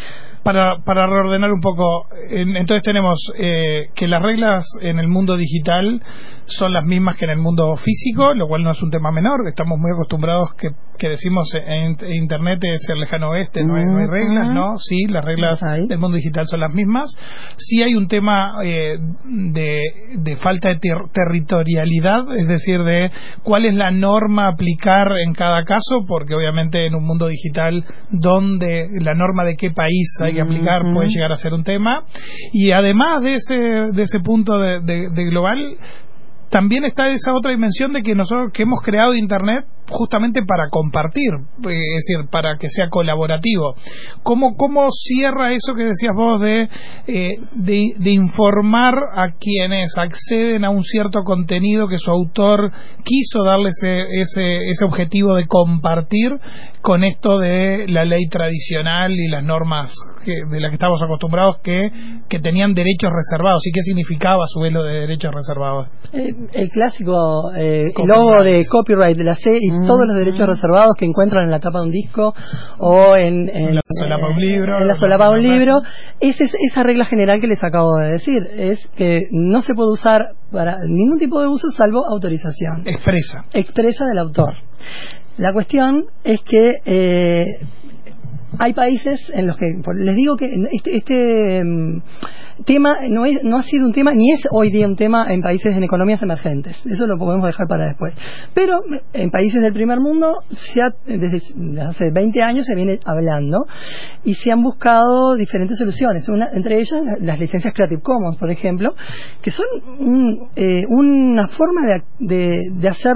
Para, 0.43 0.77
para 0.83 1.05
reordenar 1.05 1.51
un 1.51 1.61
poco, 1.61 2.07
en- 2.29 2.55
entonces 2.57 2.81
tenemos 2.83 3.19
eh, 3.37 3.89
que 3.93 4.07
las 4.07 4.23
reglas 4.23 4.65
en 4.81 4.97
el 4.97 5.07
mundo 5.07 5.37
digital 5.37 6.01
son 6.45 6.73
las 6.73 6.83
mismas 6.83 7.15
que 7.17 7.25
en 7.25 7.31
el 7.31 7.37
mundo 7.37 7.75
físico, 7.75 8.33
lo 8.33 8.47
cual 8.47 8.63
no 8.63 8.71
es 8.71 8.81
un 8.81 8.89
tema 8.89 9.11
menor. 9.11 9.47
Estamos 9.47 9.77
muy 9.77 9.91
acostumbrados 9.91 10.49
que, 10.57 10.69
que 10.97 11.09
decimos 11.09 11.47
en, 11.55 11.95
en 12.01 12.13
Internet 12.15 12.59
es 12.63 12.81
el 12.91 13.01
lejano 13.01 13.29
oeste, 13.29 13.63
no 13.63 13.75
hay, 13.75 13.83
no 13.85 13.99
hay 13.99 14.07
reglas, 14.07 14.47
¿no? 14.53 14.77
Sí, 14.77 15.03
las 15.09 15.23
reglas 15.23 15.59
del 15.87 15.99
mundo 15.99 16.17
digital 16.17 16.45
son 16.47 16.59
las 16.61 16.73
mismas. 16.73 17.05
Sí 17.57 17.83
hay 17.83 17.93
un 17.93 18.07
tema 18.07 18.55
eh, 18.63 18.97
de, 19.25 19.79
de 20.17 20.35
falta 20.37 20.69
de 20.69 20.79
ter- 20.79 21.09
territorialidad, 21.13 22.23
es 22.37 22.47
decir, 22.47 22.81
de 22.83 23.11
cuál 23.43 23.65
es 23.65 23.75
la 23.75 23.91
norma 23.91 24.45
a 24.47 24.51
aplicar 24.53 25.07
en 25.25 25.33
cada 25.33 25.63
caso, 25.65 26.03
porque 26.07 26.33
obviamente 26.33 26.85
en 26.87 26.95
un 26.95 27.05
mundo 27.05 27.27
digital 27.27 27.85
donde 28.09 28.87
la 29.03 29.13
norma 29.13 29.43
de 29.45 29.55
qué 29.55 29.69
país 29.71 30.09
hay 30.21 30.30
que 30.33 30.41
aplicar 30.41 30.81
puede 30.93 31.09
llegar 31.09 31.31
a 31.31 31.35
ser 31.35 31.53
un 31.53 31.63
tema. 31.63 32.03
Y 32.53 32.71
además 32.71 33.21
de 33.23 33.35
ese, 33.35 33.55
de 33.55 34.03
ese 34.03 34.19
punto 34.19 34.57
de, 34.57 34.79
de- 34.81 35.09
de 35.09 35.25
global, 35.25 35.77
también 36.49 36.83
está 36.85 37.07
esa 37.07 37.33
otra 37.33 37.51
dimensión 37.51 37.91
de 37.93 38.03
que 38.03 38.13
nosotros 38.15 38.51
que 38.53 38.63
hemos 38.63 38.81
creado 38.83 39.13
internet 39.15 39.65
justamente 39.91 40.43
para 40.43 40.69
compartir, 40.69 41.31
eh, 41.33 41.95
es 41.97 42.05
decir, 42.07 42.29
para 42.29 42.57
que 42.57 42.67
sea 42.69 42.89
colaborativo. 42.89 43.75
¿Cómo, 44.23 44.55
cómo 44.55 44.87
cierra 44.91 45.53
eso 45.53 45.73
que 45.75 45.85
decías 45.85 46.15
vos 46.15 46.41
de, 46.41 46.67
eh, 47.07 47.37
de, 47.53 47.93
de 47.97 48.11
informar 48.11 48.95
a 49.15 49.33
quienes 49.39 49.97
acceden 49.97 50.65
a 50.65 50.69
un 50.69 50.83
cierto 50.83 51.23
contenido 51.23 51.87
que 51.87 51.97
su 51.97 52.11
autor 52.11 52.71
quiso 53.03 53.43
darle 53.43 53.69
ese, 53.69 54.01
ese, 54.19 54.67
ese 54.67 54.85
objetivo 54.85 55.35
de 55.35 55.47
compartir 55.47 56.31
con 56.81 57.03
esto 57.03 57.37
de 57.39 57.87
la 57.87 58.05
ley 58.05 58.27
tradicional 58.27 59.11
y 59.11 59.27
las 59.27 59.43
normas 59.43 59.93
que, 60.25 60.33
de 60.49 60.59
las 60.59 60.69
que 60.69 60.75
estamos 60.75 61.01
acostumbrados 61.01 61.57
que, 61.63 61.89
que 62.27 62.39
tenían 62.39 62.73
derechos 62.73 63.11
reservados? 63.11 63.61
¿Y 63.65 63.71
qué 63.71 63.81
significaba 63.81 64.43
a 64.43 64.47
su 64.47 64.61
vez 64.61 64.73
lo 64.73 64.83
de 64.83 65.01
derechos 65.01 65.31
reservados? 65.33 65.89
Eh, 66.13 66.33
el 66.53 66.69
clásico 66.69 67.51
eh, 67.55 67.93
logo 68.05 68.43
de 68.43 68.65
copyright 68.65 69.17
de 69.17 69.23
la 69.23 69.35
C 69.35 69.51
y 69.59 69.69
todos 69.87 70.05
los 70.07 70.15
derechos 70.17 70.47
reservados 70.47 70.91
que 70.97 71.05
encuentran 71.05 71.45
en 71.45 71.51
la 71.51 71.59
tapa 71.59 71.79
de 71.79 71.85
un 71.85 71.91
disco 71.91 72.33
o 72.79 73.15
en, 73.15 73.49
en, 73.49 73.75
la 73.75 73.81
solapa 73.89 74.27
de 74.27 74.33
un 74.33 74.39
libro, 74.41 74.77
en 74.81 74.87
la 74.87 74.93
solapa 74.95 75.25
de 75.29 75.31
un 75.39 75.43
la- 75.47 75.53
libro. 75.55 75.81
Esa 76.19 76.43
es 76.43 76.53
esa 76.69 76.83
regla 76.83 77.05
general 77.05 77.39
que 77.41 77.47
les 77.47 77.63
acabo 77.63 77.95
de 77.97 78.11
decir. 78.11 78.37
Es 78.55 78.87
que 78.95 79.21
no 79.31 79.61
se 79.61 79.73
puede 79.73 79.91
usar 79.91 80.21
para 80.51 80.77
ningún 80.87 81.19
tipo 81.19 81.41
de 81.41 81.47
uso 81.47 81.67
salvo 81.69 82.05
autorización 82.05 82.83
Expresa. 82.85 83.45
expresa 83.53 84.05
del 84.05 84.17
autor. 84.19 84.53
La 85.37 85.53
cuestión 85.53 86.05
es 86.23 86.41
que 86.43 86.73
eh, 86.85 87.45
hay 88.59 88.73
países 88.73 89.31
en 89.33 89.47
los 89.47 89.57
que, 89.57 89.65
por- 89.83 89.99
les 89.99 90.15
digo 90.15 90.35
que 90.35 90.49
este, 90.73 90.97
este 90.97 91.63
mm, 91.63 92.01
tema 92.65 92.93
no, 93.09 93.25
es, 93.25 93.43
no 93.43 93.57
ha 93.57 93.63
sido 93.63 93.85
un 93.85 93.93
tema, 93.93 94.11
ni 94.13 94.31
es 94.31 94.41
hoy 94.51 94.69
día 94.71 94.87
un 94.87 94.95
tema 94.95 95.25
en 95.33 95.41
países 95.41 95.75
en 95.75 95.83
economías 95.83 96.21
emergentes. 96.21 96.81
Eso 96.85 97.07
lo 97.07 97.17
podemos 97.17 97.45
dejar 97.45 97.67
para 97.67 97.85
después. 97.87 98.13
Pero 98.53 98.79
en 99.13 99.29
países 99.29 99.61
del 99.61 99.73
primer 99.73 99.99
mundo, 99.99 100.33
se 100.49 100.81
ha- 100.81 100.93
desde 101.05 101.81
hace 101.81 102.05
20 102.13 102.41
años 102.43 102.65
se 102.65 102.75
viene 102.75 102.99
hablando 103.05 103.65
y 104.23 104.33
se 104.35 104.51
han 104.51 104.61
buscado 104.63 105.35
diferentes 105.35 105.77
soluciones. 105.77 106.27
Una, 106.29 106.49
entre 106.53 106.75
ellas, 106.79 107.01
la- 107.03 107.17
las 107.19 107.39
licencias 107.39 107.73
Creative 107.73 108.01
Commons, 108.01 108.37
por 108.37 108.51
ejemplo, 108.51 108.93
que 109.41 109.51
son 109.51 109.65
un, 109.99 110.49
eh, 110.55 110.83
una 110.89 111.47
forma 111.47 111.81
de, 112.19 112.25
de, 112.35 112.59
de 112.73 112.87
hacer 112.89 113.13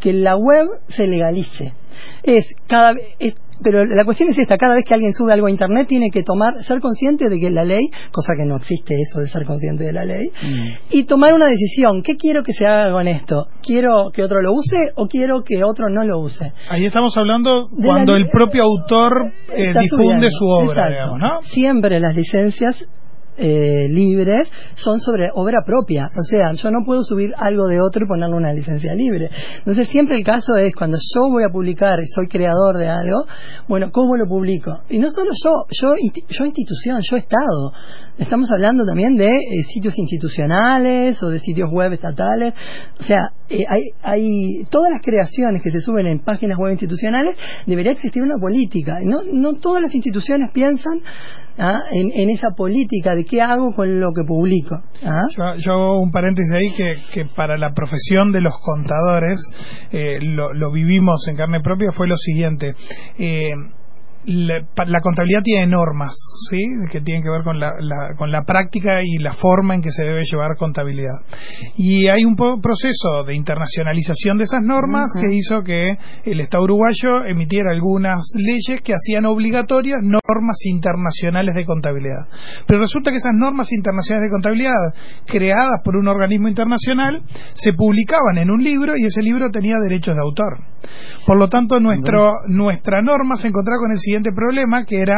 que 0.00 0.12
la 0.12 0.36
web 0.36 0.66
se 0.88 1.06
legalice. 1.06 1.74
Es 2.22 2.46
cada 2.66 2.94
es- 3.18 3.36
pero 3.62 3.84
la 3.84 4.04
cuestión 4.04 4.30
es 4.30 4.38
esta, 4.38 4.56
cada 4.56 4.74
vez 4.74 4.84
que 4.86 4.94
alguien 4.94 5.12
sube 5.12 5.32
algo 5.32 5.46
a 5.46 5.50
internet 5.50 5.86
tiene 5.88 6.10
que 6.10 6.22
tomar, 6.22 6.62
ser 6.64 6.80
consciente 6.80 7.28
de 7.28 7.38
que 7.38 7.50
la 7.50 7.64
ley, 7.64 7.80
cosa 8.12 8.32
que 8.36 8.44
no 8.46 8.56
existe 8.56 8.94
eso 9.00 9.20
de 9.20 9.26
ser 9.26 9.44
consciente 9.44 9.84
de 9.84 9.92
la 9.92 10.04
ley, 10.04 10.28
y 10.90 11.04
tomar 11.04 11.34
una 11.34 11.46
decisión, 11.46 12.02
¿qué 12.02 12.16
quiero 12.16 12.42
que 12.42 12.52
se 12.52 12.66
haga 12.66 12.92
con 12.92 13.08
esto? 13.08 13.46
¿Quiero 13.62 14.10
que 14.12 14.22
otro 14.22 14.40
lo 14.42 14.52
use 14.52 14.92
o 14.96 15.06
quiero 15.06 15.42
que 15.44 15.62
otro 15.64 15.88
no 15.90 16.04
lo 16.04 16.20
use? 16.20 16.52
Ahí 16.68 16.84
estamos 16.84 17.16
hablando 17.16 17.66
De 17.68 17.84
cuando 17.84 18.16
el 18.16 18.28
propio 18.30 18.62
autor 18.64 19.32
eh, 19.52 19.72
difunde 19.78 19.88
subiendo. 19.88 20.28
su 20.30 20.44
obra, 20.46 20.70
Exacto. 20.72 20.92
digamos, 20.92 21.18
¿no? 21.20 21.38
Siempre 21.50 22.00
las 22.00 22.14
licencias 22.14 22.86
eh, 23.40 23.88
libres 23.88 24.50
son 24.74 25.00
sobre 25.00 25.30
obra 25.34 25.62
propia. 25.64 26.10
O 26.14 26.22
sea, 26.22 26.52
yo 26.52 26.70
no 26.70 26.84
puedo 26.84 27.02
subir 27.02 27.30
algo 27.36 27.66
de 27.66 27.80
otro 27.80 28.04
y 28.04 28.08
ponerle 28.08 28.36
una 28.36 28.52
licencia 28.52 28.94
libre. 28.94 29.30
Entonces, 29.58 29.88
siempre 29.88 30.18
el 30.18 30.24
caso 30.24 30.56
es 30.56 30.74
cuando 30.74 30.98
yo 30.98 31.30
voy 31.30 31.44
a 31.44 31.52
publicar 31.52 31.98
y 32.00 32.06
soy 32.06 32.28
creador 32.28 32.76
de 32.76 32.88
algo, 32.88 33.24
bueno, 33.66 33.90
¿cómo 33.92 34.16
lo 34.16 34.26
publico? 34.26 34.80
Y 34.90 34.98
no 34.98 35.10
solo 35.10 35.30
yo, 35.42 35.50
yo, 35.70 35.94
yo 36.28 36.44
institución, 36.44 36.98
yo 37.10 37.16
Estado. 37.16 37.72
Estamos 38.20 38.50
hablando 38.52 38.84
también 38.84 39.16
de 39.16 39.28
eh, 39.28 39.62
sitios 39.72 39.98
institucionales 39.98 41.22
o 41.22 41.30
de 41.30 41.38
sitios 41.38 41.70
web 41.72 41.94
estatales. 41.94 42.52
O 42.98 43.02
sea, 43.02 43.30
eh, 43.48 43.64
hay, 43.66 43.82
hay 44.02 44.64
todas 44.70 44.90
las 44.90 45.00
creaciones 45.00 45.62
que 45.62 45.70
se 45.70 45.80
suben 45.80 46.06
en 46.06 46.20
páginas 46.20 46.58
web 46.58 46.72
institucionales, 46.72 47.34
debería 47.66 47.92
existir 47.92 48.22
una 48.22 48.36
política. 48.38 48.98
No, 49.02 49.20
no 49.32 49.54
todas 49.54 49.80
las 49.80 49.94
instituciones 49.94 50.50
piensan 50.52 51.00
¿ah? 51.58 51.78
en, 51.92 52.10
en 52.12 52.28
esa 52.28 52.48
política 52.54 53.14
de 53.14 53.24
qué 53.24 53.40
hago 53.40 53.72
con 53.74 54.00
lo 54.00 54.12
que 54.14 54.22
publico. 54.26 54.74
¿ah? 55.02 55.24
Yo, 55.34 55.44
yo 55.56 55.72
hago 55.72 56.02
un 56.02 56.10
paréntesis 56.10 56.52
ahí 56.52 56.70
que, 56.76 56.94
que 57.14 57.24
para 57.34 57.56
la 57.56 57.72
profesión 57.72 58.32
de 58.32 58.42
los 58.42 58.52
contadores 58.62 59.40
eh, 59.92 60.18
lo, 60.20 60.52
lo 60.52 60.70
vivimos 60.70 61.26
en 61.26 61.36
carne 61.36 61.60
propia 61.62 61.90
fue 61.92 62.06
lo 62.06 62.16
siguiente. 62.16 62.74
La, 64.26 64.60
la 64.86 65.00
contabilidad 65.00 65.40
tiene 65.42 65.66
normas, 65.66 66.14
¿sí? 66.50 66.58
Que 66.92 67.00
tienen 67.00 67.22
que 67.22 67.30
ver 67.30 67.42
con 67.42 67.58
la, 67.58 67.72
la- 67.80 68.14
con 68.18 68.30
la 68.30 68.42
práctica 68.44 69.02
y 69.02 69.16
la 69.16 69.32
forma 69.32 69.74
en 69.74 69.80
que 69.80 69.90
se 69.92 70.04
debe 70.04 70.20
llevar 70.30 70.56
contabilidad. 70.58 71.14
Y 71.76 72.06
hay 72.08 72.26
un 72.26 72.36
proceso 72.36 73.22
de 73.26 73.34
internacionalización 73.34 74.36
de 74.36 74.44
esas 74.44 74.62
normas 74.62 75.10
que 75.18 75.34
hizo 75.34 75.62
que 75.62 75.92
el 76.24 76.40
Estado 76.40 76.64
uruguayo 76.64 77.24
emitiera 77.24 77.70
algunas 77.72 78.20
leyes 78.34 78.82
que 78.82 78.92
hacían 78.92 79.24
obligatorias 79.24 80.00
normas 80.02 80.58
internacionales 80.66 81.54
de 81.54 81.64
contabilidad. 81.64 82.26
Pero 82.66 82.80
resulta 82.80 83.10
que 83.10 83.16
esas 83.16 83.32
normas 83.34 83.72
internacionales 83.72 84.28
de 84.28 84.32
contabilidad, 84.34 84.74
creadas 85.26 85.80
por 85.82 85.96
un 85.96 86.08
organismo 86.08 86.48
internacional, 86.48 87.22
se 87.54 87.72
publicaban 87.72 88.36
en 88.36 88.50
un 88.50 88.62
libro 88.62 88.96
y 88.98 89.04
ese 89.06 89.22
libro 89.22 89.50
tenía 89.50 89.76
derechos 89.82 90.14
de 90.14 90.20
autor. 90.22 90.58
Por 91.26 91.38
lo 91.38 91.48
tanto, 91.48 91.78
nuestro, 91.78 92.34
nuestra 92.48 93.02
norma 93.02 93.36
se 93.36 93.48
encontraba 93.48 93.78
con 93.80 93.92
el 93.92 93.98
siguiente 94.10 94.30
problema, 94.34 94.84
que 94.84 95.00
era 95.00 95.14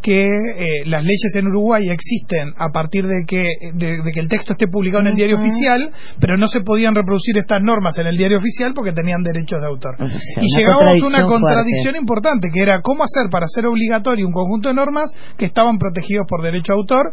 que 0.00 0.24
eh, 0.24 0.86
las 0.86 1.02
leyes 1.02 1.34
en 1.34 1.48
Uruguay 1.48 1.90
existen 1.90 2.54
a 2.56 2.68
partir 2.70 3.04
de 3.06 3.24
que, 3.26 3.44
de, 3.74 3.98
de 3.98 4.10
que 4.12 4.20
el 4.20 4.28
texto 4.28 4.52
esté 4.52 4.68
publicado 4.68 5.02
en 5.02 5.08
el 5.08 5.16
diario 5.16 5.38
oficial, 5.38 5.90
pero 6.20 6.36
no 6.36 6.46
se 6.46 6.60
podían 6.60 6.94
reproducir 6.94 7.36
estas 7.36 7.60
normas 7.62 7.98
en 7.98 8.06
el 8.06 8.16
diario 8.16 8.38
oficial 8.38 8.72
porque 8.74 8.92
tenían 8.92 9.22
derechos 9.22 9.60
de 9.60 9.66
autor. 9.66 9.96
O 9.98 10.08
sea, 10.08 10.18
y 10.40 10.46
llegábamos 10.56 11.02
a 11.02 11.06
una 11.06 11.26
contradicción 11.26 11.58
contradicción 11.58 11.94
fuerte. 11.94 11.98
importante, 11.98 12.48
que 12.52 12.62
era 12.62 12.80
cómo 12.82 13.02
hacer 13.02 13.30
para 13.30 13.44
hacer 13.44 13.66
obligatorio 13.66 14.26
un 14.26 14.32
conjunto 14.32 14.68
de 14.68 14.74
normas 14.74 15.10
que 15.36 15.46
estaban 15.46 15.78
protegidos 15.78 16.26
por 16.28 16.42
derecho 16.42 16.72
de 16.72 16.78
autor, 16.78 17.12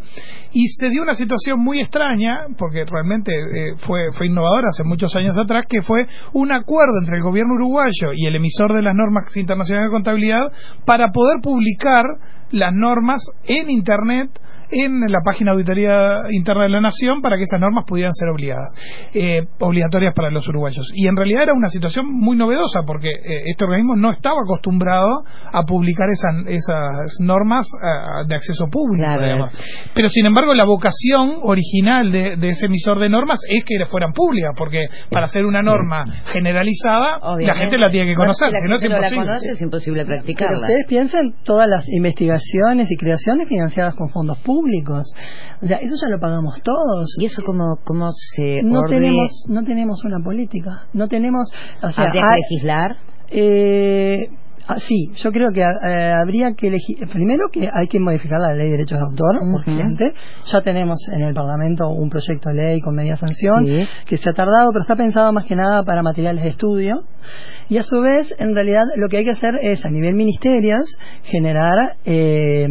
y 0.53 0.67
se 0.67 0.89
dio 0.89 1.01
una 1.01 1.15
situación 1.15 1.59
muy 1.59 1.79
extraña, 1.79 2.47
porque 2.57 2.85
realmente 2.85 3.31
eh, 3.33 3.73
fue, 3.77 4.11
fue 4.13 4.27
innovadora 4.27 4.67
hace 4.69 4.83
muchos 4.83 5.15
años 5.15 5.37
atrás, 5.37 5.65
que 5.67 5.81
fue 5.81 6.07
un 6.33 6.51
acuerdo 6.51 6.93
entre 7.01 7.17
el 7.17 7.23
gobierno 7.23 7.55
uruguayo 7.55 8.13
y 8.15 8.27
el 8.27 8.35
emisor 8.35 8.73
de 8.73 8.81
las 8.81 8.93
normas 8.95 9.25
internacionales 9.35 9.89
de 9.89 9.93
contabilidad 9.93 10.51
para 10.85 11.11
poder 11.15 11.39
publicar 11.41 12.03
las 12.51 12.73
normas 12.73 13.23
en 13.45 13.69
Internet 13.69 14.29
en 14.71 15.01
la 15.09 15.19
página 15.23 15.51
de 15.51 15.55
auditoría 15.55 16.21
interna 16.31 16.63
de 16.63 16.69
la 16.69 16.81
nación 16.81 17.21
para 17.21 17.37
que 17.37 17.43
esas 17.43 17.59
normas 17.59 17.85
pudieran 17.87 18.13
ser 18.13 18.29
obligadas, 18.29 18.73
eh, 19.13 19.41
obligatorias 19.59 20.13
para 20.15 20.29
los 20.31 20.47
uruguayos. 20.47 20.91
Y 20.93 21.07
en 21.07 21.15
realidad 21.15 21.43
era 21.43 21.53
una 21.53 21.69
situación 21.69 22.05
muy 22.11 22.37
novedosa 22.37 22.81
porque 22.85 23.09
eh, 23.09 23.43
este 23.45 23.63
organismo 23.65 23.95
no 23.95 24.11
estaba 24.11 24.37
acostumbrado 24.43 25.07
a 25.51 25.63
publicar 25.63 26.07
esas, 26.09 26.47
esas 26.47 27.17
normas 27.21 27.67
ah, 27.81 28.23
de 28.27 28.35
acceso 28.35 28.65
público. 28.71 29.05
Claro. 29.05 29.47
Pero 29.93 30.07
sin 30.09 30.25
embargo 30.25 30.53
la 30.53 30.65
vocación 30.65 31.37
original 31.43 32.11
de, 32.11 32.35
de 32.37 32.49
ese 32.49 32.65
emisor 32.65 32.99
de 32.99 33.09
normas 33.09 33.39
es 33.49 33.63
que 33.63 33.85
fueran 33.85 34.13
públicas, 34.13 34.51
porque 34.57 34.87
para 35.11 35.25
hacer 35.25 35.45
una 35.45 35.61
norma 35.61 36.05
generalizada 36.31 37.19
la 37.39 37.55
gente 37.55 37.77
la 37.77 37.89
tiene 37.89 38.11
que 38.11 38.15
conocer, 38.15 38.47
Si 38.47 38.53
la 38.53 38.59
si 38.61 38.67
no 38.69 38.75
es 38.75 38.81
no 38.83 38.89
la 38.89 38.95
imposible. 38.97 39.25
conoce 39.25 39.49
es 39.51 39.61
imposible 39.61 40.03
Pero 40.05 40.15
practicarla. 40.17 40.59
ustedes 40.59 40.85
piensen 40.87 41.21
todas 41.43 41.67
las 41.67 41.85
investigaciones 41.89 42.91
y 42.91 42.95
creaciones 42.97 43.47
financiadas 43.47 43.95
con 43.95 44.09
fondos 44.09 44.37
públicos. 44.39 44.54
Públicos. 44.55 45.03
O 45.61 45.65
sea, 45.67 45.77
eso 45.77 45.95
ya 46.01 46.09
lo 46.09 46.19
pagamos 46.19 46.61
todos. 46.63 47.07
¿Y 47.19 47.25
eso 47.25 47.41
cómo, 47.45 47.77
cómo 47.83 48.09
se 48.35 48.61
no 48.63 48.79
ordena? 48.79 49.01
tenemos 49.01 49.29
no 49.49 49.63
tenemos 49.63 49.97
una 50.05 50.19
política 50.23 50.71
no 50.93 51.07
tenemos 51.07 51.45
o 51.83 51.89
sea 51.89 52.05
¿Habría 52.05 52.21
hay- 52.21 52.41
que 52.41 52.53
legislar? 52.55 52.89
eh, 53.31 54.29
ah, 54.67 54.79
sí, 54.79 55.11
yo 55.23 55.31
creo 55.31 55.49
que 55.51 55.61
eh, 55.61 56.13
habría 56.21 56.53
que 56.57 56.67
elegir. 56.67 56.97
Primero 57.11 57.49
que 57.51 57.67
hay 57.71 57.87
que 57.87 57.99
modificar 57.99 58.39
la 58.39 58.53
ley 58.53 58.65
de 58.67 58.71
derechos 58.77 58.97
de 58.99 59.05
autor, 59.05 59.35
Ujú. 59.41 59.55
urgente. 59.57 60.05
Ya 60.51 60.61
tenemos 60.61 60.97
en 61.13 61.21
el 61.23 61.33
Parlamento 61.33 61.87
un 61.89 62.09
proyecto 62.09 62.49
de 62.49 62.55
ley 62.55 62.81
con 62.81 62.95
media 62.95 63.15
sanción 63.15 63.65
Sí. 63.65 63.83
que 64.07 64.17
se 64.17 64.29
ha 64.29 64.33
tardado, 64.33 64.69
pero 64.71 64.81
está 64.81 64.95
pensado 64.95 65.31
más 65.33 65.45
que 65.45 65.55
nada 65.55 65.83
para 65.83 66.01
materiales 66.01 66.43
de 66.43 66.49
estudio. 66.49 67.01
Y 67.69 67.77
a 67.77 67.83
su 67.83 67.99
vez, 68.01 68.33
en 68.39 68.53
realidad, 68.55 68.83
lo 68.97 69.07
que 69.09 69.17
hay 69.17 69.25
que 69.25 69.31
hacer 69.31 69.53
es, 69.61 69.83
a 69.85 69.89
nivel 69.89 70.13
ministerios, 70.15 70.85
generar. 71.23 71.77
eh, 72.05 72.67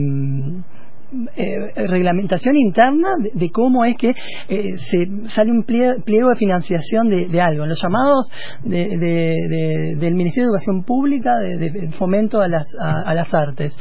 eh, 1.36 1.86
reglamentación 1.88 2.56
interna 2.56 3.08
de, 3.22 3.30
de 3.34 3.50
cómo 3.50 3.84
es 3.84 3.96
que 3.96 4.10
eh, 4.48 4.72
se 4.90 5.06
sale 5.30 5.50
un 5.50 5.64
plie- 5.64 6.02
pliego 6.04 6.28
de 6.30 6.36
financiación 6.36 7.08
de, 7.08 7.26
algo. 7.40 7.66
Los 7.66 7.80
llamados 7.82 8.30
de- 8.64 8.88
de- 8.98 9.34
de- 9.50 9.96
del 9.98 10.14
Ministerio 10.14 10.48
de 10.50 10.56
Educación 10.56 10.84
Pública 10.84 11.36
de, 11.38 11.70
fomento 11.98 12.40
a 12.40 12.48
las, 12.48 12.66
a, 12.80 13.12
las 13.14 13.32
artes. 13.34 13.76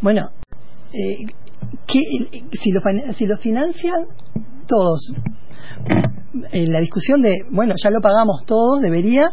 Bueno, 0.00 0.28
eh, 0.92 1.24
¿qué- 1.86 2.42
si, 2.62 2.70
lo, 2.70 2.80
si 3.12 3.26
lo 3.26 3.36
financian 3.38 4.06
todos, 4.66 5.12
en 6.52 6.72
la 6.72 6.80
discusión 6.80 7.20
de, 7.22 7.34
bueno, 7.50 7.74
ya 7.82 7.90
lo 7.90 8.00
pagamos 8.00 8.44
todos, 8.46 8.80
debería 8.80 9.28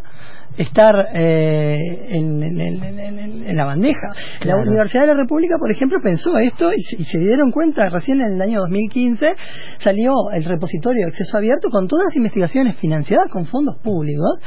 estar 0.61 0.95
eh, 1.13 1.77
en, 2.09 2.41
en- 2.43 2.59
en- 2.61 2.83
en- 2.83 3.19
en- 3.19 3.47
en 3.49 3.55
la 3.57 3.65
bandeja. 3.65 4.07
Claro. 4.39 4.59
La 4.59 4.63
Universidad 4.69 5.01
de 5.03 5.07
la 5.07 5.13
República, 5.21 5.55
por 5.59 5.71
ejemplo, 5.71 5.97
pensó 6.01 6.37
esto 6.37 6.71
y 6.73 6.81
se, 6.81 7.01
y 7.01 7.03
se 7.05 7.19
dieron 7.19 7.51
cuenta 7.51 7.89
recién 7.89 8.21
en 8.21 8.33
el 8.33 8.41
año 8.41 8.59
2015 8.61 9.25
salió 9.79 10.11
el 10.33 10.43
repositorio 10.43 11.05
de 11.05 11.11
acceso 11.11 11.37
abierto 11.37 11.69
con 11.69 11.87
todas 11.87 12.05
las 12.05 12.15
investigaciones 12.15 12.77
financiadas 12.77 13.29
con 13.31 13.45
fondos 13.45 13.77
públicos 13.83 14.39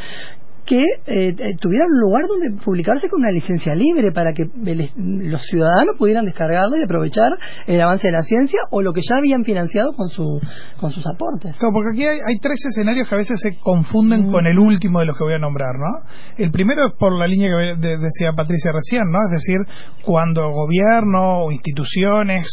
que 0.66 0.82
eh, 0.82 0.88
eh, 1.06 1.34
tuvieran 1.60 1.88
un 1.92 2.00
lugar 2.00 2.24
donde 2.26 2.62
publicarse 2.64 3.08
con 3.08 3.20
una 3.20 3.30
licencia 3.30 3.74
libre 3.74 4.12
para 4.12 4.32
que 4.32 4.42
el- 4.42 4.90
los 5.30 5.42
ciudadanos 5.42 5.96
pudieran 5.98 6.24
descargarlo 6.24 6.76
y 6.78 6.82
aprovechar 6.84 7.30
el 7.66 7.80
avance 7.80 8.06
de 8.08 8.12
la 8.12 8.22
ciencia 8.22 8.58
o 8.70 8.80
lo 8.82 8.92
que 8.92 9.00
ya 9.08 9.16
habían 9.18 9.44
financiado 9.44 9.92
con 9.94 10.08
su 10.08 10.40
con 10.80 10.90
sus 10.90 11.04
aportes. 11.06 11.56
Claro, 11.58 11.72
porque 11.72 11.90
aquí 11.92 12.04
hay, 12.06 12.18
hay 12.26 12.38
tres 12.40 12.58
escenarios 12.66 13.08
que 13.08 13.14
a 13.14 13.18
veces 13.18 13.38
se 13.40 13.58
confunden 13.60 14.28
Mm. 14.28 14.32
con 14.32 14.46
el 14.46 14.58
último 14.58 15.00
de 15.00 15.06
los 15.06 15.16
que 15.16 15.24
voy 15.24 15.34
a 15.34 15.38
nombrar, 15.38 15.74
¿no? 15.78 16.08
El 16.36 16.50
primero 16.50 16.86
es 16.88 16.94
por 16.98 17.16
la 17.18 17.26
línea 17.26 17.48
que 17.48 17.80
de- 17.86 17.98
decía 17.98 18.32
Patricia 18.36 18.72
recién, 18.72 19.02
¿no? 19.10 19.18
Es 19.24 19.30
decir, 19.44 19.58
cuando 20.04 20.50
gobierno 20.50 21.44
o 21.44 21.52
instituciones 21.52 22.46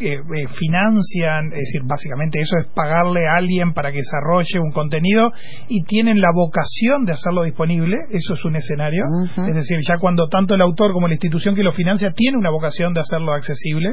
eh, 0.00 0.14
eh, 0.14 0.46
financian, 0.48 1.46
es 1.46 1.72
decir, 1.72 1.82
básicamente 1.84 2.40
eso 2.40 2.56
es 2.60 2.72
pagarle 2.74 3.26
a 3.28 3.36
alguien 3.36 3.72
para 3.72 3.90
que 3.90 3.98
desarrolle 3.98 4.60
un 4.60 4.72
contenido 4.72 5.32
y 5.68 5.84
tienen 5.84 6.20
la 6.20 6.30
vocación 6.34 7.04
de 7.04 7.12
hacerlo 7.12 7.42
disponible, 7.44 7.96
eso 8.10 8.34
es 8.34 8.44
un 8.44 8.56
escenario, 8.56 9.04
es 9.48 9.54
decir, 9.54 9.78
ya 9.86 9.98
cuando 10.00 10.28
tanto 10.28 10.54
el 10.54 10.60
autor 10.60 10.92
como 10.92 11.08
la 11.08 11.14
institución 11.14 11.54
que 11.54 11.62
lo 11.62 11.72
financia 11.72 12.12
tiene 12.12 12.38
una 12.38 12.50
vocación 12.50 12.92
de 12.94 13.00
hacerlo 13.00 13.32
accesible. 13.32 13.88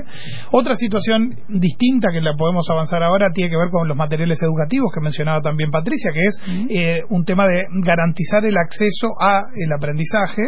Otra 0.51 0.75
situación 0.75 1.35
distinta 1.49 2.09
que 2.11 2.21
la 2.21 2.33
podemos 2.37 2.69
avanzar 2.69 3.03
ahora 3.03 3.29
tiene 3.33 3.49
que 3.49 3.57
ver 3.57 3.69
con 3.71 3.87
los 3.87 3.97
materiales 3.97 4.41
educativos 4.41 4.91
que 4.93 5.01
mencionaba 5.01 5.41
también 5.41 5.71
Patricia, 5.71 6.11
que 6.13 6.23
es 6.23 6.39
eh, 6.69 7.01
un 7.09 7.25
tema 7.25 7.47
de 7.47 7.65
garantizar 7.83 8.45
el 8.45 8.57
acceso 8.57 9.07
a 9.19 9.41
el 9.55 9.71
aprendizaje. 9.71 10.43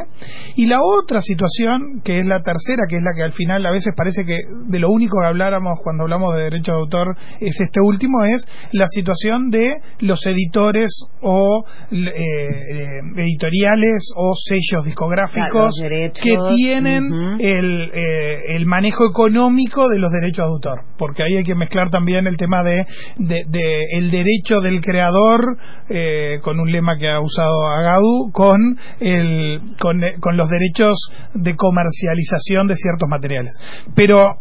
Y 0.55 0.67
la 0.67 0.79
otra 0.81 1.21
situación, 1.21 2.01
que 2.03 2.19
es 2.19 2.25
la 2.25 2.41
tercera, 2.41 2.83
que 2.87 2.97
es 2.97 3.03
la 3.03 3.11
que 3.15 3.23
al 3.23 3.33
final 3.33 3.65
a 3.65 3.71
veces 3.71 3.93
parece 3.95 4.23
que 4.25 4.39
de 4.67 4.79
lo 4.79 4.89
único 4.89 5.17
que 5.19 5.27
habláramos 5.45 5.79
cuando 5.83 6.03
hablamos 6.03 6.35
de 6.35 6.43
derechos 6.43 6.75
de 6.75 6.79
autor 6.81 7.15
es 7.39 7.59
este 7.61 7.79
último, 7.81 8.23
es 8.25 8.43
la 8.71 8.85
situación 8.87 9.49
de 9.49 9.73
los 9.99 10.25
editores 10.25 10.89
o 11.21 11.63
eh, 11.91 11.97
eh, 11.97 12.99
editoriales 13.17 14.11
o 14.15 14.33
sellos 14.35 14.85
discográficos 14.85 15.75
que 16.23 16.35
tienen 16.55 17.03
el, 17.39 17.91
eh, 17.93 18.55
el 18.55 18.65
manejo 18.65 19.05
económico 19.09 19.87
de 19.89 19.99
los 19.99 20.11
derechos 20.11 20.45
de 20.45 20.51
autor, 20.51 20.79
porque 20.97 21.23
ahí 21.23 21.37
hay 21.37 21.43
que 21.43 21.55
mezclar 21.55 21.89
también 21.89 22.27
el 22.27 22.37
tema 22.37 22.63
de, 22.63 22.85
de- 23.17 23.43
de 23.47 23.81
el 23.97 24.11
derecho 24.11 24.59
del 24.61 24.81
creador, 24.81 25.57
eh, 25.89 26.39
con 26.41 26.59
un 26.59 26.71
lema 26.71 26.97
que 26.97 27.07
ha 27.07 27.19
usado 27.19 27.67
Agadu, 27.79 28.31
con, 28.33 28.77
el, 28.99 29.61
con, 29.79 30.03
eh, 30.03 30.15
con 30.19 30.37
los 30.37 30.49
derechos 30.49 30.95
de 31.33 31.55
comercialización 31.55 32.67
de 32.67 32.75
ciertos 32.75 33.07
materiales. 33.09 33.51
Pero 33.95 34.35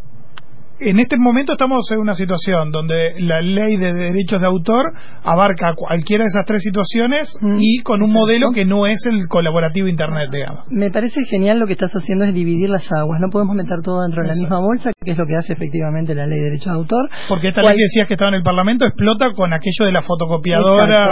en 0.81 0.99
este 0.99 1.16
momento 1.19 1.52
estamos 1.52 1.88
en 1.93 1.99
una 2.00 2.14
situación 2.14 2.71
donde 2.73 3.14
la 3.21 3.40
ley 3.40 3.76
de 3.76 3.93
derechos 3.93 4.40
de 4.40 4.47
autor 4.47 4.93
abarca 5.23 5.75
cualquiera 5.76 6.25
de 6.25 6.28
esas 6.28 6.45
tres 6.47 6.62
situaciones 6.62 7.37
Mm. 7.40 7.57
y 7.61 7.83
con 7.83 8.02
un 8.02 8.11
modelo 8.12 8.50
que 8.52 8.64
no 8.64 8.87
es 8.87 9.04
el 9.07 9.28
colaborativo 9.28 9.88
Internet, 9.88 10.31
digamos. 10.33 10.66
Me 10.71 10.90
parece 10.90 11.25
genial 11.25 11.59
lo 11.59 11.66
que 11.66 11.75
estás 11.75 11.93
haciendo 11.93 12.25
es 12.25 12.35
dividir 12.35 12.69
las 12.71 12.90
aguas. 12.93 13.21
No 13.21 13.28
podemos 13.31 13.54
meter 13.57 13.78
todo 13.83 14.02
dentro 14.02 14.23
de 14.23 14.28
la 14.28 14.35
Exacto. 14.35 14.54
misma 14.54 14.66
bolsa, 14.66 14.90
que 15.04 15.11
es 15.12 15.19
lo 15.19 15.26
que 15.26 15.37
hace 15.37 15.52
efectivamente 15.52 16.14
la 16.14 16.26
ley 16.26 16.38
de 16.38 16.45
derechos 16.45 16.73
de 16.73 16.78
autor. 16.78 17.08
Porque 17.28 17.49
esta 17.49 17.63
¿Cuál- 17.63 17.75
ley 17.76 17.78
que 17.78 17.84
decías 17.89 18.08
que 18.08 18.15
estaba 18.15 18.30
en 18.30 18.37
el 18.37 18.43
Parlamento 18.43 18.87
explota 18.87 19.32
con 19.32 19.52
aquello 19.52 19.84
de 19.87 19.93
las 19.93 20.04
fotocopiadoras 20.06 21.10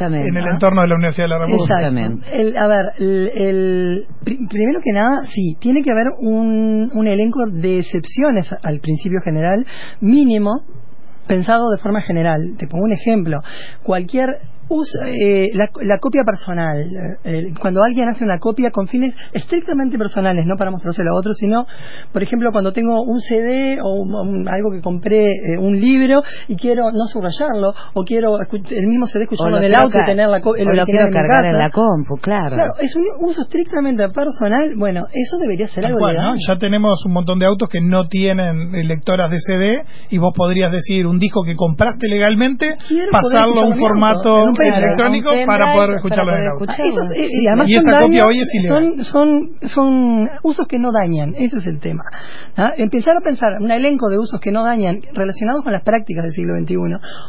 en 0.00 0.36
el 0.36 0.46
entorno 0.46 0.82
de 0.82 0.88
la 0.88 0.94
Universidad 0.96 1.24
de 1.26 1.28
la 1.28 1.38
República. 1.38 1.74
Exacto. 1.78 2.00
Justamente. 2.00 2.40
El- 2.40 2.56
a 2.56 2.66
ver, 2.66 2.84
el, 2.98 3.30
el- 3.36 4.06
pri- 4.24 4.38
primero 4.48 4.80
que 4.82 4.92
nada, 4.92 5.22
sí, 5.32 5.56
tiene 5.60 5.82
que 5.82 5.90
haber 5.92 6.06
un, 6.20 6.90
un 6.92 7.06
elenco 7.06 7.46
de 7.46 7.78
excepciones 7.78 8.50
al 8.62 8.80
principio 8.80 9.03
general 9.22 9.66
mínimo 10.00 10.62
pensado 11.26 11.70
de 11.70 11.78
forma 11.78 12.00
general. 12.02 12.54
Te 12.58 12.66
pongo 12.66 12.84
un 12.84 12.92
ejemplo. 12.92 13.40
Cualquier 13.82 14.28
uso, 14.68 14.98
eh, 15.04 15.50
la, 15.54 15.68
la 15.82 15.98
copia 15.98 16.22
personal, 16.24 16.78
eh, 17.24 17.52
cuando 17.60 17.82
alguien 17.82 18.08
hace 18.08 18.24
una 18.24 18.38
copia 18.38 18.70
con 18.70 18.88
fines 18.88 19.14
estrictamente 19.32 19.98
personales, 19.98 20.44
no 20.46 20.56
para 20.56 20.70
mostrárselo 20.70 21.10
a 21.12 21.18
otros, 21.18 21.36
sino, 21.36 21.66
por 22.12 22.22
ejemplo, 22.22 22.50
cuando 22.52 22.72
tengo 22.72 23.02
un 23.02 23.20
CD 23.20 23.78
o 23.82 23.94
un- 24.02 24.14
un- 24.14 24.48
algo 24.48 24.70
que 24.72 24.80
compré, 24.80 25.32
eh, 25.32 25.58
un 25.58 25.78
libro, 25.80 26.22
y 26.48 26.56
quiero 26.56 26.90
no 26.92 27.04
subrayarlo, 27.06 27.74
o 27.94 28.04
quiero 28.04 28.38
el 28.40 28.86
mismo 28.86 29.06
CD 29.06 29.24
escucharlo 29.24 29.52
lo 29.52 29.58
en 29.58 29.64
el 29.64 29.74
auto 29.78 29.98
y 30.02 30.06
tener 30.06 30.28
la 30.28 30.40
co- 30.40 30.56
el 30.56 30.68
o 30.68 30.72
lo 30.72 30.84
quiero 30.84 31.06
en 31.06 31.12
cargar 31.12 31.42
casa. 31.42 31.48
en 31.50 31.58
la 31.58 31.70
compu, 31.70 32.16
claro. 32.22 32.54
Claro, 32.56 32.72
es 32.80 32.94
un 32.96 33.04
uso 33.20 33.42
estrictamente 33.42 34.08
personal. 34.08 34.74
Bueno, 34.76 35.02
eso 35.12 35.38
debería 35.38 35.66
ser 35.68 35.86
algo 35.86 35.98
cual, 35.98 36.14
legal. 36.14 36.30
¿no? 36.32 36.36
Ya 36.48 36.58
tenemos 36.58 37.04
un 37.06 37.12
montón 37.12 37.38
de 37.38 37.46
autos 37.46 37.68
que 37.68 37.80
no 37.80 38.06
tienen 38.08 38.72
lectoras 38.88 39.30
de 39.30 39.38
CD 39.40 39.82
y 40.10 40.18
vos 40.18 40.32
podrías 40.34 40.72
decir 40.72 41.06
un 41.06 41.18
disco 41.18 41.42
que 41.44 41.54
compraste 41.56 42.08
legalmente, 42.08 42.76
Quiero 42.88 43.10
pasarlo 43.12 43.60
a 43.60 43.66
un 43.66 43.74
formato 43.76 44.44
electrónico 44.62 45.30
para 45.46 45.72
poder 45.74 45.86
para 45.88 45.96
escucharlo 45.96 46.32
en 46.32 46.38
el 46.38 46.50
poder 46.50 46.52
auto. 46.52 46.64
escucharlo. 46.64 47.00
Y 47.16 47.46
además 47.48 47.68
Y 47.68 47.74
esa 47.76 47.98
copia 48.00 48.26
hoy 48.26 48.38
es 48.40 48.54
ilegal. 48.54 49.04
son, 49.04 49.04
son, 49.04 49.68
son 49.68 50.28
usos 50.42 50.66
que 50.68 50.78
no 50.78 50.90
dañan, 50.92 51.34
ese 51.36 51.56
es 51.58 51.66
el 51.66 51.80
tema. 51.80 52.02
¿Ah? 52.56 52.72
Empezar 52.76 53.16
a 53.16 53.20
pensar 53.20 53.52
un 53.60 53.70
elenco 53.70 54.08
de 54.08 54.18
usos 54.18 54.40
que 54.40 54.50
no 54.52 54.64
dañan 54.64 55.00
relacionados 55.14 55.62
con 55.64 55.72
las 55.72 55.82
prácticas 55.82 56.22
del 56.24 56.32
siglo 56.32 56.54
XXI. 56.60 56.76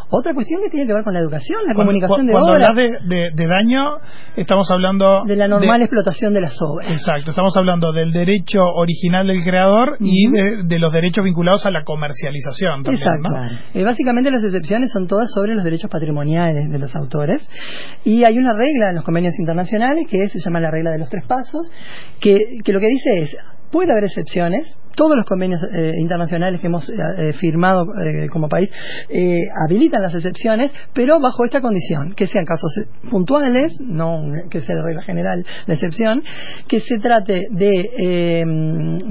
Otra 0.09 0.33
cuestión 0.33 0.61
que 0.63 0.69
tiene 0.69 0.85
que 0.87 0.93
ver 0.93 1.03
con 1.03 1.13
la 1.13 1.19
educación, 1.19 1.59
la 1.65 1.73
Cuando- 1.73 1.91
comunicación 1.91 2.25
de 2.27 2.31
cuando 2.33 2.51
obras, 2.53 2.69
hablas 2.69 2.75
de, 3.07 3.15
de- 3.15 3.31
de 3.31 3.47
daño, 3.47 3.85
estamos 4.35 4.69
hablando 4.71 5.23
de 5.25 5.35
la 5.35 5.47
normal 5.47 5.81
explotación 5.81 6.33
de 6.33 6.41
las 6.41 6.55
obras. 6.61 6.91
Exacto, 6.91 7.31
estamos 7.31 7.55
hablando 7.57 7.91
del 7.93 8.11
derecho 8.11 8.59
original 8.75 9.27
del 9.27 9.43
creador 9.43 9.97
y 9.99 10.29
de, 10.31 10.63
de 10.63 10.79
los 10.79 10.91
derechos 10.93 11.23
vinculados 11.23 11.65
a 11.65 11.71
la 11.71 11.83
comercialización 11.83 12.83
también, 12.83 13.03
Exacto. 13.03 13.29
¿no? 13.29 13.79
Eh, 13.79 13.83
básicamente 13.83 14.31
las 14.31 14.43
excepciones 14.43 14.91
son 14.91 15.07
todas 15.07 15.29
sobre 15.33 15.55
los 15.55 15.63
derechos 15.63 15.89
patrimoniales 15.89 16.69
de 16.69 16.79
los 16.79 16.95
autores 16.95 17.14
y 18.03 18.23
hay 18.23 18.37
una 18.37 18.53
regla 18.53 18.89
en 18.89 18.95
los 18.95 19.03
convenios 19.03 19.37
internacionales 19.39 20.05
que 20.09 20.23
es- 20.23 20.31
se 20.31 20.39
llama 20.39 20.59
la 20.59 20.71
regla 20.71 20.91
de 20.91 20.99
los 20.99 21.09
tres 21.09 21.25
pasos 21.25 21.71
que, 22.19 22.57
que 22.63 22.73
lo 22.73 22.79
que 22.79 22.87
dice 22.87 23.09
es 23.21 23.37
puede 23.71 23.91
haber 23.91 24.05
excepciones 24.05 24.77
todos 24.95 25.15
los 25.15 25.25
convenios 25.25 25.61
eh, 25.63 25.93
internacionales 25.99 26.61
que 26.61 26.67
hemos 26.67 26.89
eh, 26.89 27.33
firmado 27.33 27.83
eh, 27.83 28.27
como 28.29 28.47
país 28.47 28.69
eh, 29.09 29.39
habilitan 29.65 30.01
las 30.01 30.13
excepciones, 30.13 30.73
pero 30.93 31.19
bajo 31.19 31.45
esta 31.45 31.61
condición, 31.61 32.13
que 32.15 32.27
sean 32.27 32.45
casos 32.45 32.71
puntuales, 33.09 33.73
no 33.81 34.23
que 34.49 34.61
sea 34.61 34.75
de 34.75 34.81
regla 34.81 35.01
general 35.03 35.45
la 35.67 35.73
excepción, 35.73 36.23
que 36.67 36.79
se 36.79 36.97
trate 36.97 37.43
de 37.51 37.89
eh, 37.97 38.45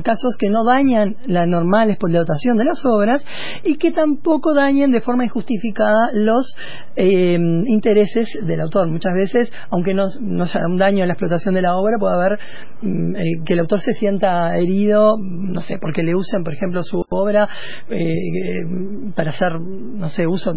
casos 0.03 0.37
que 0.39 0.51
no 0.51 0.65
dañan 0.65 1.17
la 1.27 1.47
normal 1.47 1.91
explotación 1.91 2.57
de 2.57 2.65
las 2.65 2.85
obras 2.85 3.25
y 3.65 3.77
que 3.77 3.93
tampoco 3.93 4.55
dañen 4.55 4.91
de 4.91 5.01
forma 5.01 5.25
injustificada 5.25 6.11
los 6.13 6.55
eh, 6.97 7.39
intereses 7.67 8.29
del 8.47 8.61
autor. 8.61 8.89
Muchas 8.91 9.15
veces, 9.15 9.53
aunque 9.71 9.95
no, 9.95 10.05
no 10.21 10.47
sea 10.47 10.63
un 10.67 10.77
daño 10.77 11.03
en 11.03 11.09
la 11.09 11.15
explotación 11.15 11.55
de 11.55 11.63
la 11.63 11.77
obra, 11.77 11.97
puede 11.99 12.15
haber 12.15 12.39
mm, 12.83 13.17
eh, 13.17 13.23
que 13.45 13.53
el 13.55 13.61
autor 13.61 13.81
se 13.81 13.93
sienta 13.93 14.57
herido, 14.57 15.17
no 15.21 15.61
sé, 15.61 15.74
sé, 15.75 15.79
porque 15.81 16.03
le 16.03 16.15
usan, 16.15 16.43
por 16.45 16.55
ejemplo, 16.55 16.83
su 16.83 17.05
obra 17.11 17.49
eh, 17.91 19.13
para 19.15 19.31
hacer, 19.31 19.53
no 19.61 20.09
sé, 20.09 20.27
uso 20.27 20.53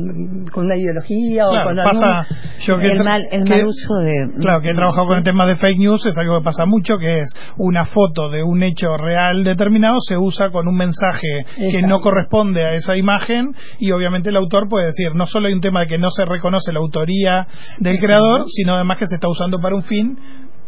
con 0.52 0.66
una 0.66 0.76
ideología 0.78 1.46
o 1.48 1.52
con 1.64 1.76
pasa, 1.78 2.20
algún... 2.20 2.38
yo 2.66 2.78
que 2.80 2.92
el 2.92 3.04
mal, 3.04 3.22
el 3.32 3.44
que- 3.44 3.50
mal 3.50 3.66
uso 3.66 3.96
de... 3.96 4.16
Claro, 4.40 4.62
que 4.62 4.70
he 4.70 4.76
trabajado 4.76 5.08
con 5.08 5.18
el 5.18 5.24
tema 5.24 5.46
de 5.48 5.56
fake 5.56 5.78
news, 5.80 6.06
es 6.06 6.18
algo 6.18 6.40
que 6.40 6.44
pasa 6.46 6.66
mucho, 6.66 6.98
que 6.98 7.20
es 7.20 7.30
una 7.58 7.86
foto 7.86 8.30
de 8.30 8.44
un 8.44 8.64
hecho 8.64 8.96
real 8.98 9.44
determinado, 9.44 9.98
se 10.00 10.18
usa 10.18 10.50
con 10.50 10.68
un 10.68 10.76
mensaje 10.76 11.44
que 11.56 11.82
no 11.82 12.00
corresponde 12.00 12.64
a 12.66 12.74
esa 12.74 12.96
imagen 12.98 13.52
y 13.80 13.92
obviamente 13.92 14.30
el 14.30 14.38
autor 14.38 14.68
puede 14.70 14.88
decir, 14.88 15.14
no 15.16 15.26
solo 15.26 15.48
hay 15.48 15.54
un 15.54 15.62
tema 15.62 15.82
de 15.82 15.88
que 15.88 15.98
no 15.98 16.10
se 16.10 16.26
reconoce 16.26 16.72
la 16.74 16.80
autoría 16.80 17.48
del 17.80 18.00
creador, 18.00 18.44
sino 18.48 18.74
además 18.76 18.98
que 18.98 19.08
se 19.08 19.16
está 19.16 19.28
usando 19.30 19.60
para 19.60 19.76
un 19.76 19.84
fin 19.84 20.18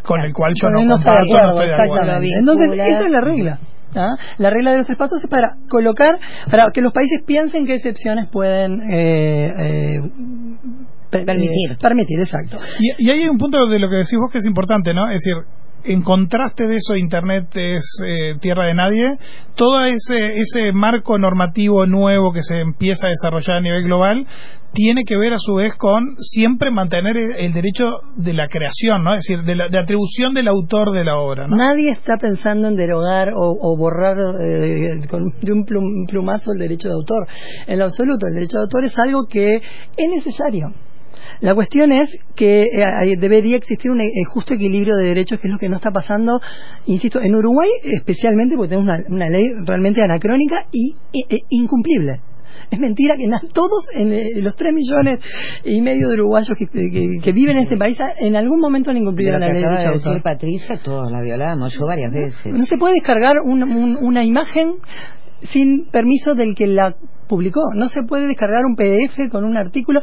con 0.03 0.21
el 0.21 0.33
cual 0.33 0.53
yo 0.61 0.69
no 0.69 0.79
comparto, 0.97 1.21
no 1.33 1.49
estoy 1.49 1.67
de 1.67 1.73
acuerdo. 1.83 2.11
Entonces, 2.39 2.67
esa 2.95 3.05
es 3.05 3.11
la 3.11 3.21
regla. 3.21 3.59
¿Ah? 3.95 4.15
La 4.37 4.49
regla 4.49 4.71
de 4.71 4.77
los 4.77 4.89
espacios 4.89 5.23
es 5.23 5.29
para 5.29 5.55
colocar, 5.69 6.19
para 6.49 6.65
que 6.73 6.81
los 6.81 6.93
países 6.93 7.21
piensen 7.25 7.65
qué 7.65 7.75
excepciones 7.75 8.29
pueden 8.29 8.81
eh, 8.91 9.53
eh, 9.57 9.99
pe- 11.09 11.25
Permitir. 11.25 11.71
eh, 11.71 11.77
permitir, 11.81 12.19
exacto. 12.19 12.57
Y, 12.79 13.05
y 13.05 13.09
ahí 13.09 13.21
hay 13.23 13.29
un 13.29 13.37
punto 13.37 13.65
de 13.67 13.79
lo 13.79 13.89
que 13.89 13.95
decís 13.97 14.17
vos 14.19 14.31
que 14.31 14.39
es 14.39 14.45
importante, 14.45 14.93
¿no? 14.93 15.09
Es 15.09 15.21
decir, 15.23 15.35
en 15.85 16.01
contraste 16.01 16.67
de 16.67 16.75
eso, 16.75 16.95
Internet 16.97 17.47
es 17.55 17.83
eh, 18.05 18.35
tierra 18.41 18.65
de 18.65 18.73
nadie. 18.73 19.17
Todo 19.55 19.85
ese, 19.85 20.37
ese 20.39 20.73
marco 20.73 21.17
normativo 21.17 21.85
nuevo 21.85 22.33
que 22.33 22.43
se 22.43 22.59
empieza 22.59 23.07
a 23.07 23.09
desarrollar 23.11 23.57
a 23.57 23.61
nivel 23.61 23.83
global 23.85 24.27
tiene 24.73 25.03
que 25.03 25.17
ver 25.17 25.33
a 25.33 25.37
su 25.39 25.55
vez 25.55 25.73
con 25.77 26.15
siempre 26.19 26.71
mantener 26.71 27.17
el, 27.17 27.51
derecho 27.53 27.85
de 28.15 28.33
la 28.33 28.47
creación, 28.47 29.03
¿no? 29.03 29.13
Es 29.15 29.25
decir, 29.27 29.43
de, 29.43 29.55
la, 29.55 29.67
de 29.69 29.77
atribución 29.79 30.33
del 30.33 30.47
autor 30.47 30.91
de 30.91 31.03
la 31.03 31.17
obra. 31.17 31.47
Nadie 31.47 31.91
está 31.91 32.17
pensando 32.17 32.67
en 32.67 32.75
derogar 32.75 33.29
o, 33.35 33.57
o 33.59 33.77
borrar 33.77 34.17
eh, 34.41 34.99
con, 35.09 35.23
de 35.41 35.51
un 35.53 35.65
plum- 35.65 36.05
plumazo 36.07 36.51
el 36.53 36.59
derecho 36.59 36.87
de 36.87 36.93
autor. 36.93 37.27
En 37.67 37.79
lo 37.79 37.85
absoluto, 37.85 38.27
el 38.27 38.33
derecho 38.35 38.57
de 38.57 38.63
autor 38.63 38.85
es 38.85 38.97
algo 38.99 39.25
que 39.27 39.55
es 39.57 40.09
necesario. 40.09 40.71
La 41.41 41.55
cuestión 41.55 41.91
es 41.91 42.09
que 42.35 42.63
eh, 42.63 43.17
debería 43.17 43.55
existir 43.55 43.89
un 43.89 44.01
eh, 44.01 44.09
justo 44.31 44.53
equilibrio 44.53 44.95
de 44.97 45.05
derechos, 45.05 45.39
que 45.39 45.47
es 45.47 45.53
lo 45.53 45.57
que 45.57 45.69
no 45.69 45.77
está 45.77 45.91
pasando, 45.91 46.39
insisto, 46.85 47.21
en 47.21 47.33
Uruguay 47.33 47.69
especialmente, 47.83 48.55
porque 48.55 48.69
tenemos 48.75 48.85
una, 48.87 49.15
una 49.15 49.29
ley 49.29 49.45
realmente 49.65 50.01
anacrónica 50.03 50.57
y 50.71 50.95
e- 51.13 51.35
e 51.35 51.37
incumplible. 51.49 52.19
Es 52.71 52.79
mentira 52.79 53.15
que 53.17 53.27
na- 53.27 53.41
todos, 53.53 53.85
en, 53.95 54.13
eh, 54.13 54.29
los 54.37 54.55
tres 54.55 54.73
millones 54.73 55.19
y 55.63 55.81
medio 55.81 56.07
de 56.09 56.13
uruguayos 56.15 56.57
que, 56.57 56.65
que- 56.67 57.19
que 57.23 57.31
viven 57.31 57.57
en 57.57 57.63
este 57.63 57.77
país, 57.77 57.97
en 58.19 58.35
algún 58.35 58.59
momento 58.59 58.91
han 58.91 58.97
incumplido 58.97 59.31
la 59.39 59.47
ley 59.47 59.61
de 59.61 59.67
derecho 59.69 59.89
Patricia, 60.23 60.79
todos 60.83 61.11
la 61.11 61.21
violamos, 61.21 61.73
yo 61.73 61.85
varias 61.87 62.13
veces. 62.13 62.45
No 62.53 62.65
se 62.65 62.77
puede 62.77 62.93
descargar 62.95 63.37
un- 63.43 63.63
un- 63.63 63.97
una 64.01 64.23
imagen 64.23 64.73
sin 65.43 65.89
permiso 65.91 66.35
del 66.35 66.55
que 66.55 66.67
la 66.67 66.95
publicó. 67.29 67.61
No 67.75 67.87
se 67.87 68.03
puede 68.03 68.27
descargar 68.27 68.65
un 68.65 68.75
PDF 68.75 69.31
con 69.31 69.45
un 69.45 69.55
artículo. 69.55 70.01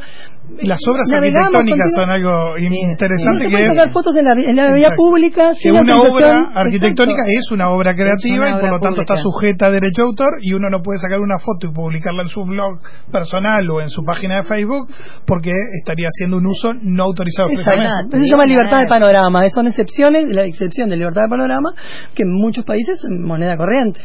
Las 0.63 0.79
obras 0.87 1.05
Navegamos 1.11 1.53
arquitectónicas 1.53 1.93
son 1.93 2.09
algo 2.09 2.55
No 2.55 2.91
interesante 2.91 3.39
se 3.39 3.45
que 3.47 3.51
puede 3.51 3.67
sacar 3.67 3.91
fotos 3.91 4.15
en 4.15 4.25
la, 4.25 4.31
en 4.31 4.55
la 4.55 4.71
vía 4.71 4.87
Exacto. 4.87 4.95
pública 4.95 5.53
sin 5.53 5.75
una 5.75 5.93
obra 6.01 6.37
arquitectónica 6.55 7.19
Exacto. 7.19 7.39
es 7.39 7.51
una 7.51 7.69
obra 7.69 7.93
creativa 7.93 8.49
y 8.49 8.53
por 8.53 8.69
lo 8.69 8.79
tanto 8.79 9.01
está 9.01 9.17
sujeta 9.17 9.65
a 9.67 9.71
derecho 9.71 10.03
de 10.03 10.07
autor 10.07 10.29
y 10.41 10.53
uno 10.53 10.69
no 10.69 10.81
puede 10.81 10.99
sacar 10.99 11.19
una 11.19 11.37
foto 11.37 11.67
y 11.67 11.73
publicarla 11.73 12.23
en 12.23 12.29
su 12.29 12.45
blog 12.45 12.79
personal 13.11 13.69
o 13.69 13.81
en 13.81 13.89
su 13.89 14.03
página 14.03 14.37
de 14.37 14.43
Facebook 14.43 14.87
porque 15.25 15.51
estaría 15.77 16.07
haciendo 16.07 16.37
un 16.37 16.47
uso 16.47 16.73
no 16.81 17.03
autorizado 17.03 17.49
Exacto. 17.51 18.15
Eso 18.15 18.25
se 18.25 18.31
llama 18.31 18.45
libertad 18.45 18.79
de 18.79 18.87
panorama. 18.87 19.43
Son 19.49 19.67
excepciones, 19.67 20.25
la 20.29 20.45
excepción 20.45 20.89
de 20.89 20.95
libertad 20.95 21.23
de 21.23 21.29
panorama, 21.29 21.73
que 22.15 22.23
en 22.23 22.31
muchos 22.31 22.63
países 22.63 22.97
es 23.03 23.09
moneda 23.09 23.57
corriente. 23.57 23.99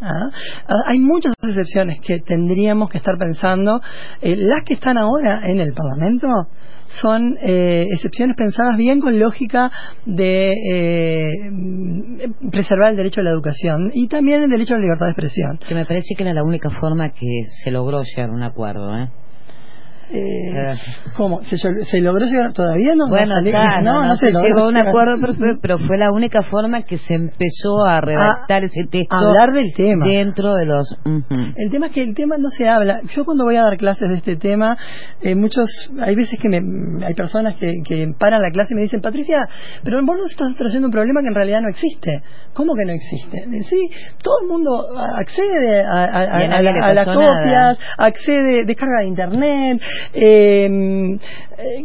¿Ah? 0.00 0.30
Ah, 0.68 0.82
Hay 0.86 0.98
muchas 0.98 1.34
excepciones 1.42 2.00
que 2.00 2.20
tendríamos 2.20 2.90
que 2.90 2.98
estar 2.98 3.16
pensando. 3.18 3.80
Eh, 4.20 4.36
las 4.36 4.64
que 4.64 4.74
están 4.74 4.98
ahora 4.98 5.48
en 5.48 5.60
el 5.60 5.72
Parlamento 5.72 6.28
son 6.88 7.36
eh, 7.42 7.84
excepciones 7.92 8.36
pensadas 8.36 8.76
bien 8.76 9.00
con 9.00 9.18
lógica 9.18 9.70
de 10.04 10.52
eh, 10.70 11.30
preservar 12.50 12.90
el 12.90 12.96
derecho 12.96 13.20
a 13.20 13.24
la 13.24 13.30
educación 13.30 13.90
y 13.92 14.06
también 14.08 14.42
el 14.42 14.50
derecho 14.50 14.74
a 14.74 14.76
la 14.78 14.82
libertad 14.82 15.06
de 15.06 15.12
expresión. 15.12 15.58
Que 15.66 15.74
me 15.74 15.84
parece 15.84 16.14
que 16.16 16.22
era 16.22 16.32
la 16.32 16.44
única 16.44 16.70
forma 16.70 17.10
que 17.10 17.42
se 17.64 17.70
logró 17.70 18.02
llegar 18.02 18.30
a 18.30 18.32
un 18.32 18.42
acuerdo, 18.42 18.96
¿eh? 18.96 19.08
Eh, 20.10 20.50
Eh. 20.54 20.74
¿Cómo? 21.16 21.40
¿Se, 21.42 21.56
se 21.56 22.00
logró 22.00 22.26
llegar? 22.26 22.52
¿Todavía 22.52 22.94
no? 22.94 23.08
Bueno, 23.08 23.34
salió- 23.34 23.50
está, 23.58 23.80
no, 23.80 24.02
no, 24.04 24.16
se 24.16 24.30
logró 24.30 24.46
llegó 24.48 24.60
a 24.60 24.68
un 24.68 24.76
acuerdo, 24.76 25.16
pero 25.20 25.34
fue, 25.34 25.56
pero 25.60 25.78
fue 25.78 25.98
la 25.98 26.12
única 26.12 26.42
forma 26.42 26.82
que 26.82 26.98
se 26.98 27.14
empezó 27.14 27.84
a 27.86 28.00
redactar 28.00 28.62
ese 28.64 28.84
texto 28.90 29.16
hablar 29.16 29.52
del 29.52 29.72
tema. 29.74 30.06
dentro 30.06 30.54
de 30.54 30.66
los... 30.66 30.96
El 31.56 31.70
tema 31.70 31.86
es 31.86 31.92
que 31.92 32.02
el 32.02 32.14
tema 32.14 32.36
no 32.38 32.48
se 32.50 32.68
habla. 32.68 33.00
Yo 33.14 33.24
cuando 33.24 33.44
voy 33.44 33.56
a 33.56 33.62
dar 33.62 33.76
clases 33.78 34.08
de 34.08 34.14
este 34.16 34.36
tema, 34.36 34.76
eh, 35.22 35.34
muchos, 35.34 35.66
hay 36.00 36.14
veces 36.14 36.38
que 36.38 36.48
me, 36.48 36.60
hay 37.04 37.14
personas 37.14 37.56
que, 37.58 37.74
que 37.84 38.08
paran 38.18 38.42
la 38.42 38.50
clase 38.50 38.74
y 38.74 38.76
me 38.76 38.82
dicen, 38.82 39.00
Patricia, 39.00 39.48
pero 39.82 39.98
vos 40.04 40.16
nos 40.18 40.30
estás 40.30 40.54
trayendo 40.56 40.86
un 40.88 40.92
problema 40.92 41.20
que 41.22 41.28
en 41.28 41.34
realidad 41.34 41.60
no 41.62 41.68
existe. 41.68 42.22
¿Cómo 42.52 42.74
que 42.74 42.84
no 42.84 42.92
existe? 42.92 43.44
Sí, 43.62 43.90
todo 44.22 44.36
el 44.42 44.48
mundo 44.48 44.70
accede 45.16 45.82
a, 45.82 46.04
a- 46.04 46.36
a- 46.36 46.44
a 46.84 46.94
las 46.94 47.04
copias, 47.38 47.78
accede, 47.98 48.64
descarga 48.66 49.00
de 49.00 49.06
internet. 49.08 49.80
Eh, 50.12 51.18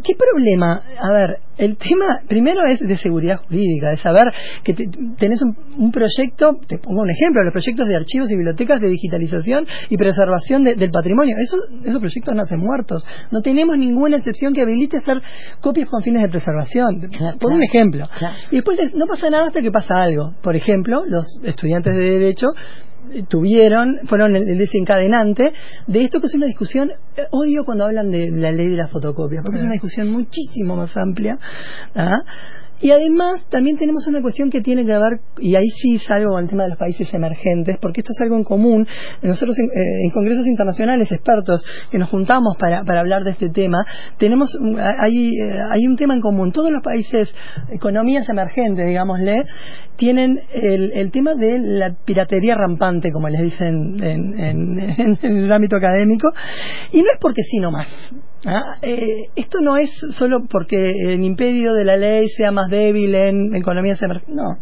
¿Qué 0.04 0.14
problema? 0.16 0.82
A 1.00 1.12
ver, 1.14 1.38
el 1.58 1.78
tema 1.78 2.20
primero 2.28 2.62
es 2.70 2.80
de 2.80 2.98
seguridad 2.98 3.38
jurídica, 3.48 3.90
de 3.92 3.98
saber 3.98 4.24
que 4.64 4.74
te- 4.74 4.90
tenés 5.18 5.42
un, 5.42 5.56
un 5.78 5.92
proyecto, 5.92 6.58
te 6.68 6.78
pongo 6.78 7.02
un 7.02 7.10
ejemplo, 7.10 7.42
los 7.44 7.54
proyectos 7.54 7.88
de 7.88 7.96
archivos 7.96 8.30
y 8.32 8.36
bibliotecas 8.36 8.80
de 8.82 8.90
digitalización 8.90 9.66
y 9.90 9.96
preservación 9.98 10.64
de- 10.64 10.76
del 10.76 10.92
patrimonio. 10.92 11.36
Esos, 11.40 11.60
esos 11.86 12.00
proyectos 12.02 12.36
nacen 12.36 12.60
muertos. 12.60 13.06
No 13.32 13.42
tenemos 13.42 13.78
ninguna 13.78 14.18
excepción 14.18 14.54
que 14.54 14.62
habilite 14.62 14.98
hacer 14.98 15.22
copias 15.62 15.88
con 15.88 16.02
fines 16.02 16.24
de 16.24 16.30
preservación. 16.30 17.08
Claro, 17.18 17.38
por 17.40 17.54
un 17.54 17.64
ejemplo. 17.64 18.10
claro. 18.18 18.36
Y 18.52 18.56
después 18.56 18.78
es- 18.80 18.94
no 18.94 19.06
pasa 19.08 19.30
nada 19.30 19.48
hasta 19.48 19.62
que 19.62 19.72
pasa 19.72 20.02
algo. 20.02 20.34
Por 20.42 20.56
ejemplo, 20.56 21.04
los 21.06 21.26
estudiantes 21.46 21.94
de 21.96 22.02
Derecho 22.20 22.48
tuvieron, 23.28 24.00
fueron 24.06 24.36
el, 24.36 24.58
desencadenante 24.58 25.52
de 25.88 26.04
esto 26.04 26.20
que 26.20 26.28
es 26.28 26.36
una 26.36 26.48
discusión, 26.48 26.92
eh, 27.18 27.24
odio 27.32 27.64
cuando 27.66 27.86
hablan 27.86 28.12
de 28.12 28.30
la 28.32 28.52
ley 28.52 28.70
de 28.70 28.78
la 28.78 28.88
fotocopia, 28.88 29.42
porque 29.42 29.58
es 29.58 29.64
una 29.64 29.74
discusión 29.74 30.12
muchísimo 30.12 30.76
más 30.76 30.96
amplia. 30.98 31.38
¿ah? 31.96 32.22
Y 32.82 32.92
además 32.92 33.46
también 33.50 33.78
tenemos 33.78 34.08
una 34.08 34.22
cuestión 34.22 34.50
que 34.50 34.62
tiene 34.62 34.84
que 34.86 34.92
ver, 34.92 35.20
y 35.40 35.56
ahí 35.56 35.68
sí 35.82 36.00
salgo 36.00 36.40
el 36.40 36.50
tema 36.50 36.64
de 36.64 36.70
los 36.70 36.78
países 36.80 37.14
emergentes, 37.14 37.78
porque 37.78 38.02
esto 38.02 38.12
es 38.12 38.22
algo 38.22 38.36
en 38.38 38.44
común. 38.44 38.88
Nosotros 39.22 39.56
en, 39.60 39.66
eh, 39.80 40.12
congresos 40.14 40.48
internacionales, 40.48 41.12
expertos 41.12 41.64
que 41.92 41.98
nos 42.00 42.10
juntamos 42.10 42.58
para, 42.58 42.80
hablar 43.00 43.24
de 43.24 43.32
este 43.32 43.50
tema, 43.50 43.86
tenemos 44.18 44.58
hay, 45.00 45.30
eh, 45.30 45.60
hay 45.70 45.86
un 45.88 45.96
tema 45.96 46.16
en 46.16 46.22
común. 46.22 46.52
Todos 46.52 46.72
los 46.72 46.82
países, 46.84 47.34
economías 47.72 48.28
emergentes, 48.30 48.86
digámosle, 48.88 49.44
tienen 49.96 50.40
el, 50.52 50.92
el 50.94 51.12
tema 51.12 51.36
de 51.36 51.60
la 51.60 51.96
piratería 52.06 52.56
rampante, 52.56 53.12
como 53.12 53.30
les 53.30 53.42
dicen 53.44 54.04
en, 54.04 54.40
en- 54.40 54.80
en- 54.80 55.20
en 55.22 55.38
el 55.38 55.52
ámbito 55.52 55.76
académico, 55.76 56.30
y 56.92 56.98
no 57.04 57.12
es 57.14 57.20
porque 57.22 57.44
sí 57.44 57.58
nomás. 57.60 57.88
¿Ah? 58.46 58.78
Eh, 58.82 59.30
esto 59.36 59.60
no 59.62 59.78
es 59.78 59.90
solo 60.12 60.40
porque 60.50 60.78
el 60.92 61.24
imperio 61.24 61.74
de 61.74 61.86
la 61.86 61.98
ley 61.98 62.28
sea 62.30 62.52
más 62.52 62.70
débil 62.70 63.14
en 63.16 63.56
economías 63.56 64.02
emergentes, 64.02 64.36
no. 64.36 64.58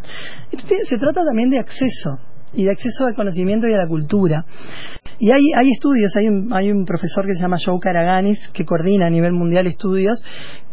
Esto 0.52 0.76
se 0.84 0.98
trata 0.98 1.24
también 1.24 1.50
de 1.50 1.60
acceso, 1.60 2.20
y 2.54 2.66
de 2.66 2.72
acceso 2.72 3.06
al 3.06 3.16
conocimiento 3.16 3.68
y 3.68 3.74
a 3.74 3.78
la 3.78 3.88
cultura. 3.88 4.44
Y 5.22 5.32
hay, 5.32 5.42
hay 5.58 5.72
estudios, 5.72 6.16
hay 6.16 6.30
un, 6.30 6.54
hay 6.54 6.72
un 6.72 6.86
profesor 6.86 7.26
que 7.26 7.34
se 7.34 7.42
llama 7.42 7.58
Joe 7.64 7.78
Karaganis 7.82 8.40
que 8.54 8.64
coordina 8.64 9.08
a 9.08 9.10
nivel 9.10 9.34
mundial 9.34 9.68
estudios 9.68 10.24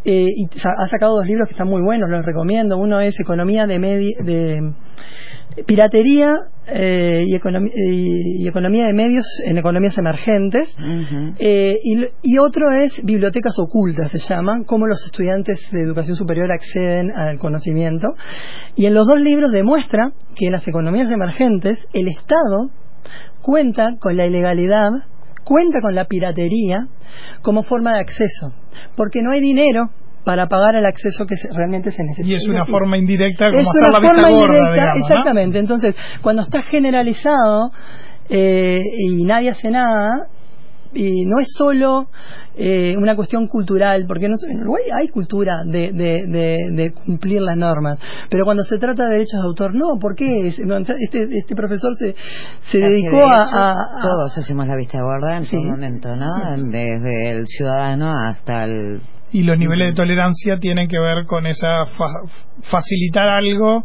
eh, 0.04 0.28
y 0.36 0.44
ha 0.64 0.86
sacado 0.88 1.16
dos 1.16 1.26
libros 1.26 1.48
que 1.48 1.54
están 1.54 1.66
muy 1.68 1.82
buenos, 1.82 2.08
los 2.08 2.24
recomiendo. 2.24 2.78
Uno 2.78 3.00
es 3.00 3.18
Economía 3.18 3.66
de, 3.66 3.78
Medi- 3.80 4.16
de 4.24 4.72
Piratería 5.66 6.34
eh, 6.68 7.24
y, 7.26 7.34
economi- 7.34 7.70
y- 7.74 8.44
y 8.44 8.48
Economía 8.48 8.86
de 8.86 8.92
Medios 8.92 9.24
en 9.44 9.56
Economías 9.56 9.96
Emergentes. 9.96 10.76
Eh, 11.38 11.74
y, 11.82 12.04
y 12.22 12.38
otro 12.38 12.70
es 12.72 12.92
bibliotecas 13.04 13.54
ocultas, 13.58 14.10
se 14.10 14.18
llaman, 14.18 14.64
cómo 14.64 14.86
los 14.86 15.02
estudiantes 15.06 15.58
de 15.72 15.82
educación 15.82 16.16
superior 16.16 16.50
acceden 16.52 17.10
al 17.10 17.38
conocimiento. 17.38 18.08
Y 18.74 18.86
en 18.86 18.94
los 18.94 19.06
dos 19.06 19.20
libros 19.20 19.50
demuestra 19.52 20.10
que 20.34 20.46
en 20.46 20.52
las 20.52 20.66
economías 20.68 21.10
emergentes 21.10 21.86
el 21.94 22.08
Estado 22.08 22.70
cuenta 23.40 23.90
con 24.00 24.16
la 24.16 24.26
ilegalidad, 24.26 24.90
cuenta 25.44 25.80
con 25.80 25.94
la 25.94 26.04
piratería 26.06 26.88
como 27.42 27.62
forma 27.62 27.94
de 27.94 28.00
acceso, 28.00 28.52
porque 28.96 29.22
no 29.22 29.30
hay 29.30 29.40
dinero 29.40 29.90
para 30.26 30.48
pagar 30.48 30.74
el 30.74 30.84
acceso 30.84 31.24
que 31.24 31.36
se- 31.36 31.48
realmente 31.56 31.92
se 31.92 32.02
necesita. 32.02 32.28
Y 32.28 32.34
es 32.34 32.48
una 32.48 32.64
forma 32.66 32.98
indirecta 32.98 33.46
como 33.48 33.60
Es 33.60 33.68
hacer 33.68 33.82
una 33.88 33.92
la 33.92 34.00
vista 34.00 34.14
forma 34.26 34.30
gorda, 34.36 34.56
indirecta, 34.58 34.72
digamos, 34.74 34.96
¿no? 34.98 35.06
exactamente. 35.06 35.58
Entonces, 35.60 35.96
cuando 36.20 36.42
está 36.42 36.62
generalizado 36.62 37.70
eh, 38.28 38.82
y 39.08 39.24
nadie 39.24 39.50
hace 39.50 39.70
nada, 39.70 40.26
y 40.94 41.26
no 41.26 41.38
es 41.38 41.46
solo 41.56 42.06
eh, 42.56 42.96
una 42.96 43.14
cuestión 43.14 43.46
cultural, 43.46 44.04
porque 44.08 44.28
no, 44.28 44.34
en 44.50 44.60
Uruguay 44.62 44.82
hay 44.98 45.08
cultura 45.08 45.62
de, 45.64 45.92
de, 45.92 46.26
de, 46.26 46.58
de, 46.72 46.92
cumplir 47.04 47.42
las 47.42 47.56
normas, 47.56 47.98
pero 48.28 48.44
cuando 48.44 48.64
se 48.64 48.78
trata 48.78 49.04
de 49.04 49.10
derechos 49.10 49.40
de 49.40 49.46
autor, 49.46 49.74
no, 49.74 49.98
¿por 50.00 50.16
qué? 50.16 50.26
Este, 50.46 50.64
este 51.38 51.54
profesor 51.54 51.94
se, 51.94 52.14
se 52.62 52.78
dedicó 52.78 53.24
a, 53.26 53.42
a, 53.70 53.74
Todos 54.02 54.38
hacemos 54.38 54.66
la 54.66 54.74
vista 54.74 54.98
gorda 55.00 55.36
en 55.36 55.44
sí, 55.44 55.56
su 55.56 55.62
momento, 55.62 56.08
¿no? 56.16 56.26
Desde 56.70 57.30
el 57.30 57.46
ciudadano 57.46 58.12
hasta 58.30 58.64
el 58.64 59.00
y 59.36 59.42
los 59.42 59.58
niveles 59.58 59.88
de 59.88 59.94
tolerancia 59.94 60.58
tienen 60.58 60.88
que 60.88 60.98
ver 60.98 61.26
con 61.26 61.46
esa 61.46 61.84
fa 61.84 62.06
facilitar 62.70 63.28
algo 63.28 63.84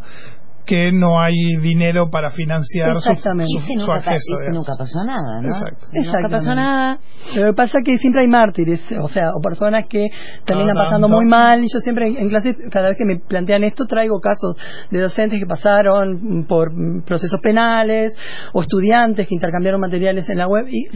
que 0.64 0.92
no 0.92 1.20
hay 1.20 1.34
dinero 1.60 2.08
para 2.10 2.30
financiar 2.30 2.94
su, 2.96 3.14
su, 3.14 3.80
su 3.80 3.92
acceso. 3.92 4.36
Y 4.48 4.54
nunca 4.54 4.72
pasó 4.78 5.04
nada, 5.04 5.40
¿no? 5.40 5.48
Exacto. 5.48 5.86
Nunca 5.92 6.28
pasó 6.28 6.54
nada. 6.54 6.98
Lo 7.36 7.46
que 7.46 7.52
pasa 7.52 7.78
es 7.78 7.84
que 7.84 7.96
siempre 7.96 8.22
hay 8.22 8.28
mártires, 8.28 8.80
o 9.00 9.08
sea, 9.08 9.30
o 9.34 9.40
personas 9.40 9.88
que 9.88 10.06
terminan 10.44 10.76
pasando 10.76 11.08
muy 11.08 11.26
mal. 11.26 11.64
Y 11.64 11.66
yo 11.72 11.78
siempre 11.80 12.06
en, 12.06 12.28
clase, 12.28 12.54
cada 12.70 12.90
vez 12.90 12.98
que 12.98 13.04
me 13.04 13.18
plantean 13.18 13.64
esto, 13.64 13.86
traigo 13.86 14.20
casos 14.20 14.56
de 14.90 15.00
docentes 15.00 15.40
que 15.40 15.46
pasaron 15.46 16.46
por 16.48 16.70
procesos 17.04 17.40
penales 17.42 18.14
o 18.52 18.60
estudiantes 18.60 19.26
que 19.26 19.34
intercambiaron 19.34 19.80
materiales 19.80 20.28
en 20.28 20.38
la 20.38 20.46
web. 20.46 20.66
Y 20.68 20.86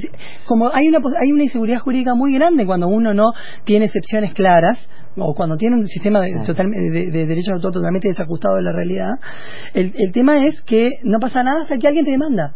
como 0.46 0.72
hay 0.72 0.88
una, 0.88 0.98
hay 1.20 1.32
una 1.32 1.42
inseguridad 1.42 1.80
jurídica 1.80 2.14
muy 2.14 2.34
grande 2.34 2.64
cuando 2.66 2.86
uno 2.86 3.14
no 3.14 3.32
tiene 3.64 3.86
excepciones 3.86 4.32
claras, 4.32 4.78
o 5.16 5.34
cuando 5.34 5.56
tiene 5.56 5.76
un 5.76 5.86
sistema 5.86 6.20
de, 6.20 6.32
de, 6.32 7.10
de, 7.10 7.26
derechos 7.26 7.48
de 7.48 7.54
autor 7.54 7.72
totalmente 7.72 8.08
desajustado 8.08 8.56
de 8.56 8.62
la 8.62 8.72
realidad, 8.72 9.12
el, 9.74 9.92
el 9.96 10.12
tema 10.12 10.44
es 10.46 10.60
que 10.62 10.90
no 11.04 11.18
pasa 11.18 11.42
nada 11.42 11.62
hasta 11.62 11.78
que 11.78 11.88
alguien 11.88 12.04
te 12.04 12.10
demanda. 12.12 12.54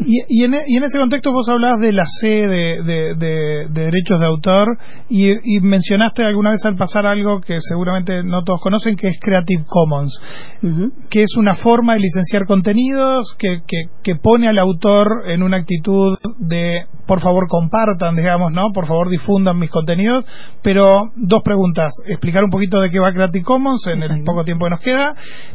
Y, 0.00 0.22
y, 0.28 0.44
en, 0.44 0.54
y, 0.66 0.76
en, 0.76 0.84
ese 0.84 0.98
contexto 0.98 1.32
vos 1.32 1.48
hablabas 1.48 1.80
de 1.80 1.92
la 1.92 2.04
C 2.06 2.28
de, 2.28 2.82
de, 2.84 3.14
de, 3.16 3.68
de 3.68 3.84
derechos 3.84 4.20
de 4.20 4.26
autor 4.26 4.78
y, 5.08 5.30
y, 5.56 5.60
mencionaste 5.60 6.22
alguna 6.24 6.50
vez 6.50 6.60
al 6.66 6.76
pasar 6.76 7.04
algo 7.04 7.40
que 7.40 7.56
seguramente 7.60 8.22
no 8.22 8.44
todos 8.44 8.60
conocen, 8.62 8.94
que 8.96 9.08
es 9.08 9.18
Creative 9.20 9.64
Commons, 9.66 10.20
uh 10.62 10.66
-huh. 10.66 10.92
que 11.10 11.22
es 11.22 11.36
una 11.36 11.56
forma 11.56 11.94
de 11.94 12.00
licenciar 12.00 12.46
contenidos 12.46 13.34
que, 13.38 13.62
que, 13.66 13.86
que, 14.02 14.14
pone 14.16 14.48
al 14.48 14.58
autor 14.58 15.24
en 15.26 15.42
una 15.42 15.56
actitud 15.58 16.16
de 16.38 16.86
por 17.06 17.20
favor 17.20 17.48
compartan, 17.48 18.14
digamos, 18.14 18.52
¿no? 18.52 18.70
Por 18.72 18.86
favor 18.86 19.08
difundan 19.08 19.58
mis 19.58 19.70
contenidos. 19.70 20.24
Pero 20.62 21.10
dos 21.16 21.42
preguntas. 21.42 21.90
Explicar 22.06 22.44
un 22.44 22.50
poquito 22.50 22.80
de 22.80 22.90
qué 22.90 23.00
va 23.00 23.12
Creative 23.12 23.44
Commons 23.44 23.86
en 23.86 24.02
el 24.02 24.22
poco 24.24 24.44
tiempo 24.44 24.66
que 24.66 24.70
nos 24.70 24.80
queda, 24.80 25.14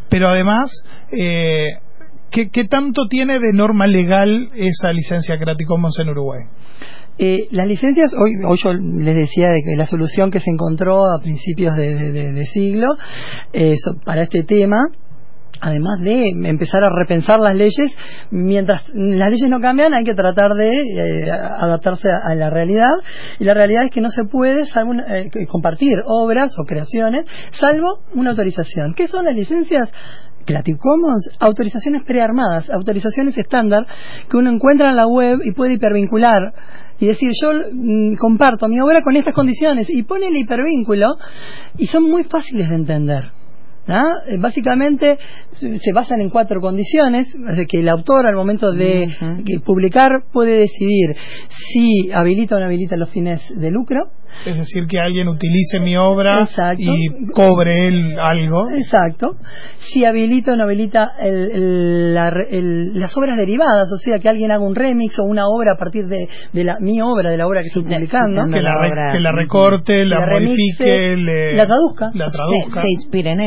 pero 0.09 0.27
además... 0.27 0.71
Eh, 1.11 1.77
¿Qué, 2.33 2.49
¿Qué, 2.49 2.65
tanto 2.65 3.03
tiene 3.07 3.33
de 3.33 3.53
norma 3.53 3.85
legal 3.85 4.49
esa 4.55 4.91
licencia 4.91 5.37
Creative 5.37 5.67
Commons 5.67 5.99
en 5.99 6.09
Uruguay? 6.09 6.41
Eh, 7.19 7.47
las 7.51 7.67
licencias, 7.67 8.11
hoy, 8.19 8.31
hoy 8.43 8.57
yo 8.57 8.73
les 8.73 9.15
decía 9.15 9.49
de 9.49 9.59
que 9.61 9.75
la 9.75 9.85
solución 9.85 10.31
que 10.31 10.39
se 10.39 10.49
encontró 10.49 11.03
a 11.05 11.21
principios 11.21 11.75
de, 11.75 12.43
siglo 12.51 12.87
eh, 13.53 13.75
para 14.03 14.23
este 14.23 14.41
tema, 14.41 14.77
además 15.61 16.01
de 16.01 16.29
empezar 16.49 16.83
a 16.83 16.89
repensar 16.89 17.39
las 17.39 17.55
leyes, 17.55 17.95
mientras 18.31 18.81
las 18.95 19.29
leyes 19.29 19.47
no 19.47 19.59
cambian 19.59 19.93
hay 19.93 20.03
que 20.03 20.15
tratar 20.15 20.55
de 20.55 20.71
eh, 20.71 21.31
adaptarse 21.31 22.09
a, 22.09 22.31
a, 22.31 22.33
la 22.33 22.49
realidad 22.49 22.93
y 23.39 23.43
la 23.43 23.53
realidad 23.53 23.85
es 23.85 23.91
que 23.91 24.01
no 24.01 24.09
se 24.09 24.23
puede 24.23 24.65
salvo 24.65 24.93
eh, 24.93 25.29
compartir 25.47 25.93
obras 26.07 26.51
o 26.57 26.63
creaciones 26.65 27.29
salvo 27.51 27.99
una 28.15 28.31
autorización. 28.31 28.95
¿Qué 28.95 29.07
son 29.07 29.25
las 29.25 29.35
licencias? 29.35 29.91
Creative 30.45 30.77
Commons, 30.77 31.29
autorizaciones 31.39 32.03
prearmadas, 32.03 32.69
autorizaciones 32.69 33.37
estándar 33.37 33.85
que 34.29 34.37
uno 34.37 34.51
encuentra 34.51 34.89
en 34.89 34.95
la 34.95 35.07
web 35.07 35.39
y 35.43 35.51
puede 35.53 35.73
hipervincular 35.73 36.53
y 36.99 37.07
decir 37.07 37.31
yo 37.41 37.51
mmm, 37.71 38.15
comparto 38.15 38.67
mi 38.67 38.79
obra 38.79 39.01
con 39.01 39.15
estas 39.15 39.33
condiciones 39.33 39.89
y 39.89 40.03
pone 40.03 40.27
el 40.27 40.37
hipervínculo 40.37 41.07
y 41.77 41.87
son 41.87 42.03
muy 42.03 42.23
fáciles 42.23 42.69
de 42.69 42.75
entender. 42.75 43.31
¿no? 43.87 44.01
Básicamente 44.39 45.17
se 45.51 45.93
basan 45.93 46.21
en 46.21 46.29
cuatro 46.29 46.61
condiciones, 46.61 47.27
es 47.35 47.67
que 47.67 47.79
el 47.79 47.89
autor 47.89 48.25
al 48.27 48.35
momento 48.35 48.71
de 48.71 49.07
uh 49.07 49.25
-huh. 49.25 49.63
publicar 49.63 50.11
puede 50.31 50.57
decidir 50.57 51.15
si 51.49 52.11
habilita 52.11 52.55
o 52.55 52.59
no 52.59 52.65
habilita 52.65 52.95
los 52.95 53.09
fines 53.09 53.41
de 53.59 53.71
lucro, 53.71 53.99
es 54.45 54.57
decir, 54.57 54.87
que 54.87 54.99
alguien 54.99 55.27
utilice 55.27 55.79
mi 55.79 55.95
obra 55.95 56.41
Exacto. 56.41 56.81
y 56.81 57.31
cobre 57.31 57.87
él 57.87 58.19
algo. 58.19 58.69
Exacto. 58.71 59.37
Si 59.77 60.05
habilita 60.05 60.53
o 60.53 60.55
no 60.55 60.63
habilita 60.63 61.11
el, 61.19 61.51
el, 61.51 62.13
la, 62.13 62.31
el, 62.49 62.99
las 62.99 63.15
obras 63.17 63.37
derivadas, 63.37 63.91
o 63.91 63.97
sea, 63.97 64.17
que 64.19 64.29
alguien 64.29 64.51
haga 64.51 64.63
un 64.63 64.75
remix 64.75 65.17
o 65.19 65.23
una 65.23 65.47
obra 65.47 65.73
a 65.75 65.77
partir 65.77 66.05
de, 66.07 66.27
de 66.51 66.63
la, 66.63 66.77
mi 66.79 67.01
obra, 67.01 67.31
de 67.31 67.37
la 67.37 67.47
obra 67.47 67.61
que 67.61 67.67
estoy 67.67 67.83
publicando. 67.83 68.45
Que 68.51 68.61
la, 68.61 68.81
re, 68.81 69.11
que 69.13 69.19
la 69.19 69.31
recorte, 69.31 70.05
la, 70.05 70.19
la 70.19 70.33
modifique, 70.33 70.83
remixe, 70.83 71.17
le, 71.17 71.53
la 71.55 71.65
traduzca. 71.65 72.11
La 72.13 72.29
traduzca. 72.29 72.81
Se, 72.81 72.87
se 72.87 72.91
inspira 72.91 73.31
en 73.31 73.41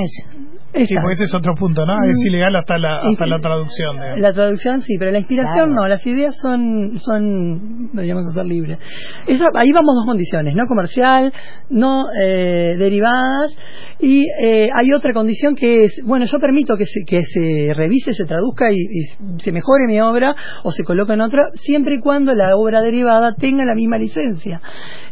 Sí, 0.75 0.95
porque 0.95 1.13
ese 1.13 1.25
es 1.25 1.35
otro 1.35 1.55
punto, 1.55 1.87
¿no? 1.87 1.95
Es 2.05 2.17
mm. 2.23 2.27
ilegal 2.29 2.57
hasta 2.57 2.79
la, 2.79 2.97
hasta 2.99 3.25
sí, 3.25 3.31
la 3.31 3.39
traducción. 3.39 3.97
Digamos. 3.97 4.19
La 4.21 4.33
traducción 4.33 4.81
sí, 4.83 4.97
pero 4.99 5.11
la 5.11 5.19
inspiración 5.19 5.67
claro. 5.67 5.75
no. 5.75 5.89
Las 5.89 6.07
ideas 6.07 6.37
son, 6.41 6.99
son 6.99 7.91
deberíamos 7.93 8.35
ser 8.35 8.45
libres. 8.45 8.79
Esa, 9.27 9.47
ahí 9.55 9.73
vamos 9.73 9.95
dos 9.95 10.07
condiciones, 10.07 10.55
no 10.55 10.67
comercial, 10.67 11.33
no 11.71 12.05
eh, 12.13 12.75
derivadas. 12.79 13.57
Y 14.01 14.27
eh, 14.43 14.69
hay 14.75 14.93
otra 14.93 15.13
condición 15.15 15.55
que 15.55 15.85
es, 15.85 16.01
bueno, 16.05 16.27
yo 16.27 16.39
permito 16.39 16.77
que 16.77 16.85
se, 16.85 17.01
que 17.07 17.25
se 17.25 17.73
revise, 17.75 18.13
se 18.13 18.25
traduzca 18.25 18.71
y, 18.71 18.77
y 18.77 19.41
se 19.41 19.53
mejore 19.53 19.87
mi 19.87 20.01
obra 20.01 20.35
o 20.63 20.73
se 20.73 20.85
coloque 20.85 21.15
en 21.15 21.23
otra, 21.23 21.43
siempre 21.55 21.95
y 21.95 22.01
cuando 22.01 22.35
la 22.35 22.55
obra 22.57 22.83
derivada 22.83 23.35
tenga 23.35 23.65
la 23.65 23.75
misma 23.75 23.99
licencia. 23.99 24.61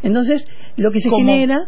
Entonces, 0.03 0.45
lo 0.77 0.91
que 0.91 0.99
se 0.99 1.09
como, 1.09 1.25
genera 1.25 1.59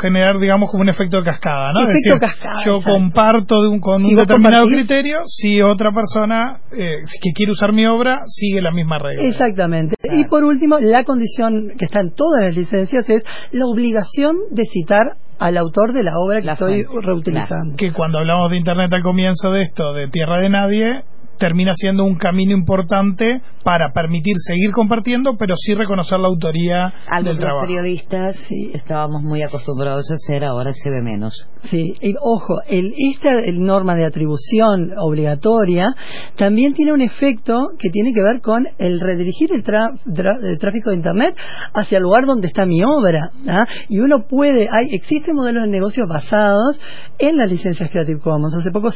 generar 0.00 0.38
digamos 0.38 0.70
como 0.70 0.82
un 0.82 0.88
efecto 0.88 1.18
de 1.18 1.24
cascada 1.24 1.72
no 1.72 1.80
efecto 1.80 1.98
es 1.98 2.04
decir, 2.04 2.20
cascada, 2.20 2.64
yo 2.64 2.76
exacto. 2.76 2.98
comparto 2.98 3.62
de 3.62 3.68
un, 3.68 3.80
con 3.80 4.02
si 4.02 4.06
un 4.06 4.16
determinado 4.16 4.66
criterio 4.66 5.20
si 5.24 5.62
otra 5.62 5.90
persona 5.92 6.60
eh, 6.72 7.02
que 7.22 7.32
quiere 7.34 7.52
usar 7.52 7.72
mi 7.72 7.86
obra 7.86 8.22
sigue 8.26 8.60
la 8.60 8.72
misma 8.72 8.98
regla 8.98 9.28
exactamente 9.28 9.96
claro. 10.00 10.20
y 10.20 10.24
por 10.24 10.44
último 10.44 10.78
la 10.80 11.04
condición 11.04 11.72
que 11.78 11.84
está 11.84 12.00
en 12.00 12.14
todas 12.14 12.44
las 12.44 12.54
licencias 12.54 13.08
es 13.08 13.22
la 13.52 13.66
obligación 13.66 14.36
de 14.50 14.64
citar 14.64 15.16
al 15.38 15.56
autor 15.56 15.92
de 15.92 16.02
la 16.02 16.12
obra 16.18 16.40
que 16.40 16.46
la 16.46 16.52
estoy 16.54 16.84
fuente. 16.84 17.06
reutilizando. 17.06 17.76
Que 17.76 17.92
cuando 17.92 18.18
hablamos 18.18 18.50
de 18.50 18.56
Internet 18.56 18.92
al 18.92 19.02
comienzo 19.02 19.52
de 19.52 19.62
esto, 19.62 19.92
de 19.92 20.08
Tierra 20.08 20.38
de 20.38 20.50
Nadie, 20.50 21.02
termina 21.38 21.72
siendo 21.74 22.04
un 22.04 22.16
camino 22.16 22.52
importante 22.52 23.42
para 23.64 23.92
permitir 23.92 24.34
seguir 24.38 24.72
compartiendo, 24.72 25.36
pero 25.38 25.54
sí 25.56 25.74
reconocer 25.74 26.18
la 26.18 26.28
autoría 26.28 26.92
del 27.22 27.38
trabajo. 27.38 27.66
Los 27.66 27.68
periodistas 27.68 28.36
sí. 28.48 28.70
estábamos 28.72 29.22
muy 29.22 29.42
acostumbrados 29.42 30.10
a 30.10 30.14
hacer, 30.14 30.44
ahora 30.44 30.72
se 30.72 30.90
ve 30.90 31.02
menos. 31.02 31.48
Sí, 31.64 31.94
y, 32.00 32.14
ojo, 32.20 32.60
el, 32.68 32.92
esta 33.12 33.30
el 33.44 33.60
norma 33.60 33.94
de 33.94 34.06
atribución 34.06 34.92
obligatoria 34.98 35.94
también 36.36 36.74
tiene 36.74 36.92
un 36.92 37.02
efecto 37.02 37.68
que 37.78 37.90
tiene 37.90 38.12
que 38.12 38.22
ver 38.22 38.40
con 38.40 38.66
el 38.78 39.00
redirigir 39.00 39.52
el, 39.52 39.62
tra, 39.62 39.90
tra, 40.14 40.32
el 40.42 40.58
tráfico 40.58 40.90
de 40.90 40.96
Internet 40.96 41.36
hacia 41.74 41.98
el 41.98 42.04
lugar 42.04 42.26
donde 42.26 42.46
está 42.46 42.64
mi 42.64 42.82
obra. 42.82 43.30
¿ah? 43.48 43.64
Y 43.88 43.98
uno 43.98 44.24
puede, 44.28 44.68
hay, 44.70 44.94
existen 44.94 45.34
modelos 45.34 45.64
de 45.64 45.70
negocios 45.70 46.08
basados 46.08 46.80
en 47.18 47.36
las 47.36 47.50
licencias 47.50 47.90
Creative 47.90 48.20
Commons. 48.20 48.54
Hace 48.54 48.70
poco 48.70 48.88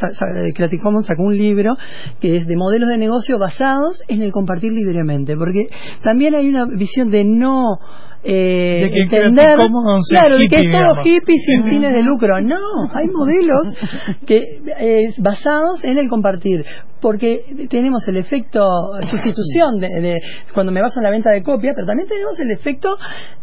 Creative 0.54 0.82
Commons 0.82 1.06
sacó 1.06 1.22
un 1.22 1.36
libro 1.36 1.74
que 2.20 2.31
es 2.36 2.46
de 2.46 2.56
modelos 2.56 2.88
de 2.88 2.98
negocio 2.98 3.38
basados 3.38 4.02
en 4.08 4.22
el 4.22 4.32
compartir 4.32 4.72
libremente, 4.72 5.36
porque 5.36 5.66
también 6.02 6.34
hay 6.34 6.48
una 6.48 6.66
visión 6.66 7.10
de 7.10 7.24
no 7.24 7.78
eh, 8.24 8.82
de 8.84 8.90
que 8.90 9.02
entender 9.02 9.58
claro 10.08 10.38
de 10.38 10.48
que 10.48 10.60
es 10.60 10.70
todo 10.70 11.02
hippie 11.04 11.38
sin 11.38 11.64
fines 11.64 11.92
de 11.92 12.02
lucro. 12.02 12.40
No 12.40 12.56
hay 12.94 13.06
modelos 13.08 13.74
que 14.26 14.60
eh, 14.78 15.06
basados 15.18 15.82
en 15.84 15.98
el 15.98 16.08
compartir 16.08 16.64
porque 17.02 17.66
tenemos 17.68 18.06
el 18.08 18.16
efecto 18.16 18.62
sustitución 19.10 19.80
de, 19.80 19.88
de, 20.00 20.20
cuando 20.54 20.72
me 20.72 20.80
baso 20.80 21.00
en 21.00 21.04
la 21.04 21.10
venta 21.10 21.30
de 21.30 21.42
copia, 21.42 21.72
pero 21.74 21.86
también 21.86 22.08
tenemos 22.08 22.38
el 22.40 22.50
efecto 22.52 22.96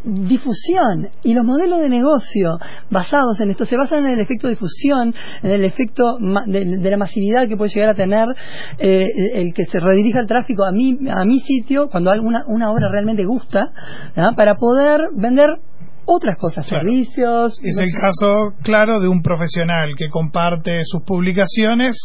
difusión. 0.04 1.10
Y 1.24 1.34
los 1.34 1.46
modelos 1.46 1.80
de 1.80 1.90
negocio 1.90 2.58
basados 2.90 3.40
en 3.42 3.52
esto 3.52 3.66
se 3.66 3.76
basan 3.78 4.06
en 4.06 4.14
el 4.14 4.22
efecto 4.22 4.48
difusión, 4.48 5.14
en 5.44 5.52
el 5.52 5.66
efecto 5.66 6.18
de, 6.48 6.66
de 6.80 6.90
la 6.90 6.98
masividad 6.98 7.48
que 7.48 7.58
puede 7.58 7.72
llegar 7.74 7.92
a 7.92 7.96
tener 7.96 8.26
eh, 8.78 9.06
el 9.36 9.54
que 9.54 9.66
se 9.66 9.80
redirija 9.80 10.22
el 10.22 10.28
tráfico 10.28 10.64
a 10.64 10.72
mi, 10.72 10.98
a 11.10 11.26
mi 11.26 11.40
sitio 11.40 11.90
cuando 11.90 12.12
alguna 12.12 12.44
una 12.48 12.72
obra 12.72 12.90
realmente 12.90 13.26
gusta, 13.26 13.68
¿no? 14.16 14.34
para 14.36 14.56
poder 14.56 15.02
vender 15.16 15.50
otras 16.06 16.38
cosas, 16.38 16.66
servicios. 16.66 17.60
Es 17.62 17.76
no 17.76 17.84
el 17.84 17.90
sé. 17.92 17.98
caso 18.00 18.54
claro 18.64 19.00
de 19.00 19.08
un 19.08 19.22
profesional 19.22 19.90
que 19.98 20.10
comparte 20.10 20.80
sus 20.86 21.04
publicaciones 21.04 21.96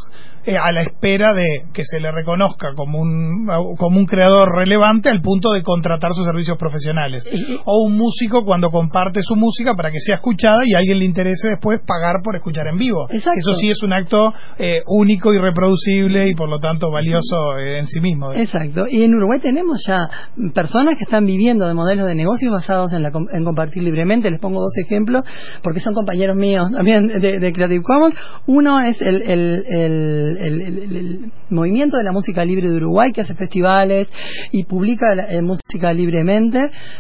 eh, 0.47 0.57
a 0.57 0.71
la 0.73 0.83
espera 0.83 1.33
de 1.35 1.65
que 1.73 1.83
se 1.85 2.01
le 2.01 2.11
reconozca 2.13 2.69
como 2.77 3.01
un, 3.01 3.47
como 3.79 3.99
un 3.99 4.07
creador 4.07 4.49
relevante 4.57 5.09
al 5.11 5.21
punto 5.21 5.51
de 5.53 5.63
contratar 5.63 6.13
sus 6.13 6.27
servicios 6.27 6.57
profesionales. 6.59 7.25
O 7.65 7.85
un 7.87 7.97
músico 7.97 8.45
cuando 8.45 8.71
comparte 8.71 9.21
su 9.23 9.37
música 9.37 9.75
para 9.75 9.91
que 9.91 9.99
sea 10.01 10.17
escuchada 10.17 10.59
y 10.65 10.75
a 10.75 10.79
alguien 10.79 10.99
le 10.99 11.05
interese 11.05 11.49
después 11.49 11.81
pagar 11.87 12.17
por 12.23 12.37
escuchar 12.37 12.67
en 12.69 12.77
vivo. 12.77 13.07
Exacto. 13.11 13.39
Eso 13.39 13.55
sí 13.55 13.71
es 13.71 13.83
un 13.83 13.93
acto 13.93 14.33
eh, 14.59 14.83
único 14.87 15.33
y 15.33 15.39
reproducible 15.39 16.29
y 16.29 16.35
por 16.35 16.49
lo 16.49 16.59
tanto 16.59 16.91
valioso 16.91 17.59
eh, 17.59 17.79
en 17.79 17.87
sí 17.87 18.01
mismo. 18.01 18.33
Exacto. 18.33 18.87
Y 18.89 19.03
en 19.03 19.15
Uruguay 19.15 19.41
tenemos 19.41 19.83
ya 19.87 20.09
personas 20.55 20.95
que 20.99 21.05
están 21.05 21.27
viviendo 21.27 21.67
de 21.67 21.75
modelos 21.75 22.07
de 22.07 22.15
negocios 22.15 22.53
basados 22.53 22.93
en, 22.93 23.03
la, 23.03 23.11
en 23.33 23.45
compartir 23.45 23.83
libremente. 23.83 24.31
Les 24.31 24.41
pongo 24.41 24.61
dos 24.61 24.77
ejemplos 24.85 25.23
porque 25.63 25.81
son 25.81 25.95
compañeros 25.95 26.37
míos 26.37 26.69
también 26.75 27.07
de, 27.07 27.39
de 27.39 27.53
Creative 27.53 27.83
Commons. 27.83 28.15
Uno 28.47 28.81
es 28.85 29.01
el, 29.01 29.23
el- 29.23 29.65
el- 29.69 30.34
el- 30.39 30.61
el- 30.63 30.97
el- 30.97 31.21
movimiento 31.51 31.97
de 31.97 32.05
la 32.05 32.13
música 32.13 32.45
libre 32.45 32.69
de 32.69 32.77
Uruguay 32.77 33.11
que 33.13 33.21
hace 33.21 33.35
festivales 33.35 34.09
y 34.51 34.65
publica 34.65 35.07
eh, 35.15 35.41
música 35.43 35.93
libremente. 35.93 36.59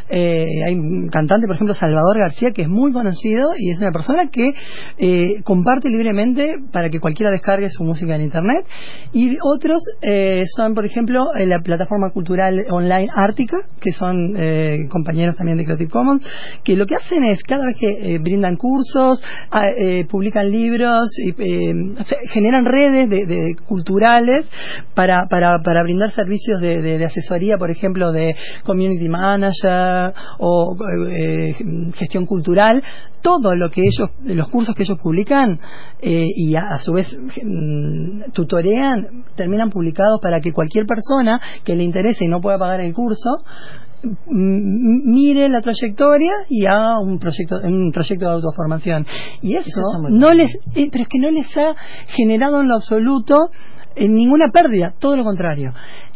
Eh, 0.08 0.44
hay 0.66 0.74
un 0.74 1.08
cantante, 1.08 1.46
por 1.46 1.56
ejemplo, 1.56 1.74
Salvador 1.74 2.18
García, 2.18 2.52
que 2.52 2.62
es 2.62 2.68
muy 2.68 2.92
conocido 2.92 3.50
y 3.58 3.70
es 3.70 3.80
una 3.80 3.90
persona 3.90 4.28
que 4.30 4.52
eh, 4.98 5.42
comparte 5.44 5.88
libremente 5.88 6.54
para 6.72 6.90
que 6.90 7.00
cualquiera 7.00 7.32
descargue 7.32 7.68
su 7.70 7.84
música 7.84 8.14
en 8.14 8.22
Internet. 8.22 8.66
Y 9.12 9.36
otros 9.42 9.78
eh, 10.02 10.44
son, 10.56 10.74
por 10.74 10.84
ejemplo, 10.86 11.34
eh, 11.38 11.46
la 11.46 11.60
plataforma 11.60 12.10
cultural 12.10 12.64
online 12.70 13.08
Ártica, 13.14 13.56
que 13.80 13.92
son 13.92 14.34
compañeros 14.88 15.36
también 15.36 15.58
de 15.58 15.64
Creative 15.64 15.90
Commons, 15.90 16.26
que 16.64 16.76
lo 16.76 16.86
que 16.86 16.94
hacen 16.96 17.24
es, 17.24 17.42
cada 17.42 17.66
vez 17.66 17.76
que 17.78 18.18
brindan 18.18 18.56
cursos, 18.56 19.22
ah, 19.50 19.68
publican 20.08 20.50
libros, 20.50 21.08
y, 21.24 21.30
o 21.32 22.04
sea, 22.04 22.18
generan 22.32 22.64
redes 22.64 23.08
de, 23.08 23.23
de 23.26 23.56
culturales 23.66 24.48
para, 24.94 25.26
para, 25.28 25.58
para 25.62 25.82
brindar 25.82 26.10
servicios 26.10 26.60
de, 26.60 26.80
de- 26.82 27.04
asesoría, 27.04 27.58
por 27.58 27.70
ejemplo, 27.70 28.12
de 28.12 28.34
community 28.64 29.08
manager 29.08 30.12
o 30.38 30.76
eh, 31.10 31.52
gestión 31.94 32.26
cultural, 32.26 32.82
todo 33.22 33.54
lo 33.54 33.70
que 33.70 33.82
ellos, 33.82 34.10
los 34.24 34.48
cursos 34.48 34.74
que 34.74 34.82
ellos 34.84 34.98
publican 35.02 35.60
eh, 36.00 36.26
y 36.34 36.56
a, 36.56 36.76
su 36.78 36.92
vez 36.92 37.06
mm, 37.42 38.32
tutorean, 38.32 39.24
terminan 39.36 39.70
publicados 39.70 40.20
para 40.22 40.40
que 40.40 40.52
cualquier 40.52 40.86
persona 40.86 41.40
que 41.64 41.74
le 41.74 41.84
interese 41.84 42.24
y 42.24 42.28
no 42.28 42.40
pueda 42.40 42.58
pagar 42.58 42.80
el 42.80 42.92
curso 42.92 43.30
mire 44.26 45.48
la 45.48 45.60
trayectoria 45.60 46.32
y 46.48 46.66
haga 46.66 46.98
un 47.00 47.18
proyecto 47.18 47.56
un 47.62 47.90
proyecto 47.92 48.26
de 48.26 48.32
autoformación. 48.32 49.06
Y 49.42 49.56
eso, 49.56 49.82
no 50.10 50.32
les 50.32 50.54
eh, 50.74 50.88
pero 50.90 51.04
es 51.04 51.08
que 51.08 51.18
no 51.18 51.30
les 51.30 51.56
ha 51.56 51.74
generado 52.08 52.60
en 52.60 52.68
lo 52.68 52.76
absoluto 52.76 53.50
eh, 53.96 54.08
ninguna 54.08 54.48
pérdida 54.50 54.94
todo 54.98 55.16
lo 55.16 55.24
contrario 55.24 55.72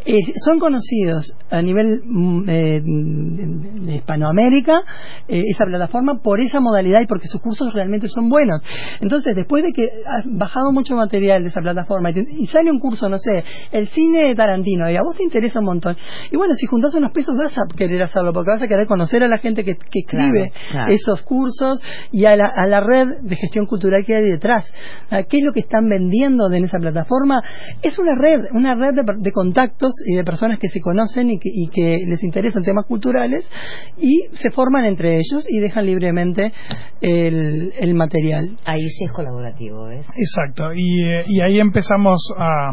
Eh, 0.06 0.14
son 0.46 0.58
conocidos 0.60 1.34
a 1.50 1.60
nivel 1.60 2.00
mm, 2.04 2.48
eh, 2.48 2.80
de- 2.82 3.94
Hispanoamérica 3.96 4.80
eh, 5.28 5.42
esa 5.52 5.64
plataforma 5.66 6.20
por 6.22 6.40
esa 6.40 6.60
modalidad 6.60 7.00
y 7.02 7.06
porque 7.06 7.26
sus 7.26 7.40
cursos 7.42 7.74
realmente 7.74 8.06
son 8.08 8.30
buenos 8.30 8.62
entonces 9.00 9.34
después 9.34 9.64
de 9.64 9.72
que 9.72 9.82
has 10.06 10.24
bajado 10.26 10.72
mucho 10.72 10.94
material 10.94 11.42
de 11.42 11.48
esa 11.48 11.60
plataforma 11.60 12.10
y, 12.10 12.14
te- 12.14 12.26
y 12.30 12.46
sale 12.46 12.70
un 12.70 12.78
curso 12.78 13.08
no 13.08 13.18
sé 13.18 13.44
el 13.72 13.88
cine 13.88 14.28
de 14.28 14.34
Tarantino 14.34 14.88
y 14.88 14.96
a 14.96 15.02
vos 15.02 15.16
te 15.16 15.24
interesa 15.24 15.58
un 15.58 15.66
montón 15.66 15.96
y 16.30 16.36
bueno 16.36 16.54
si 16.54 16.66
juntás 16.66 16.94
unos 16.94 17.12
pesos 17.12 17.34
vas 17.36 17.58
a 17.58 17.62
querer 17.76 18.00
hacerlo 18.02 18.32
porque 18.32 18.50
vas 18.52 18.62
a 18.62 18.68
querer 18.68 18.86
conocer 18.86 19.22
a 19.24 19.28
la 19.28 19.38
gente 19.38 19.64
que, 19.64 19.74
que 19.76 20.00
escribe 20.06 20.52
Claro, 20.70 20.70
claro. 20.70 20.92
esos 20.92 21.22
cursos 21.22 21.82
y 22.12 22.24
a 22.24 22.36
la, 22.36 22.48
a 22.56 22.66
la 22.66 22.80
red 22.80 23.06
de 23.22 23.36
gestión 23.36 23.66
cultural 23.66 24.04
que 24.06 24.14
hay 24.14 24.24
detrás. 24.24 24.64
Ah, 25.10 25.22
¿Qué 25.28 25.38
es 25.38 25.44
lo 25.44 25.52
que 25.52 25.60
están 25.60 25.88
vendiendo 25.88 26.50
en 26.52 26.64
esa 26.64 26.78
plataforma? 26.78 27.42
Es 27.82 27.98
una 27.98 28.14
red, 28.14 28.40
una 28.52 28.74
red 28.74 28.94
de, 28.94 29.32
contactos 29.32 29.92
y 30.06 30.14
de 30.14 30.24
personas 30.24 30.58
que 30.58 30.68
se 30.68 30.80
conocen 30.80 31.30
y 31.30 31.38
que, 31.38 31.50
y 31.52 31.68
que 31.68 32.06
les 32.06 32.22
interesan 32.22 32.62
temas 32.62 32.86
culturales 32.86 33.48
y 33.96 34.24
se 34.32 34.50
forman 34.50 34.84
entre 34.84 35.16
ellos 35.16 35.46
y 35.48 35.58
dejan 35.60 35.86
libremente 35.86 36.52
el, 37.00 37.72
el 37.78 37.94
material. 37.94 38.56
Ahí 38.64 38.88
sí 38.88 39.04
es 39.04 39.12
colaborativo, 39.12 39.84
¿ves? 39.84 40.06
Exacto, 40.16 40.72
y, 40.74 41.04
eh, 41.08 41.24
y 41.26 41.40
ahí 41.40 41.60
empezamos 41.60 42.20
a, 42.36 42.70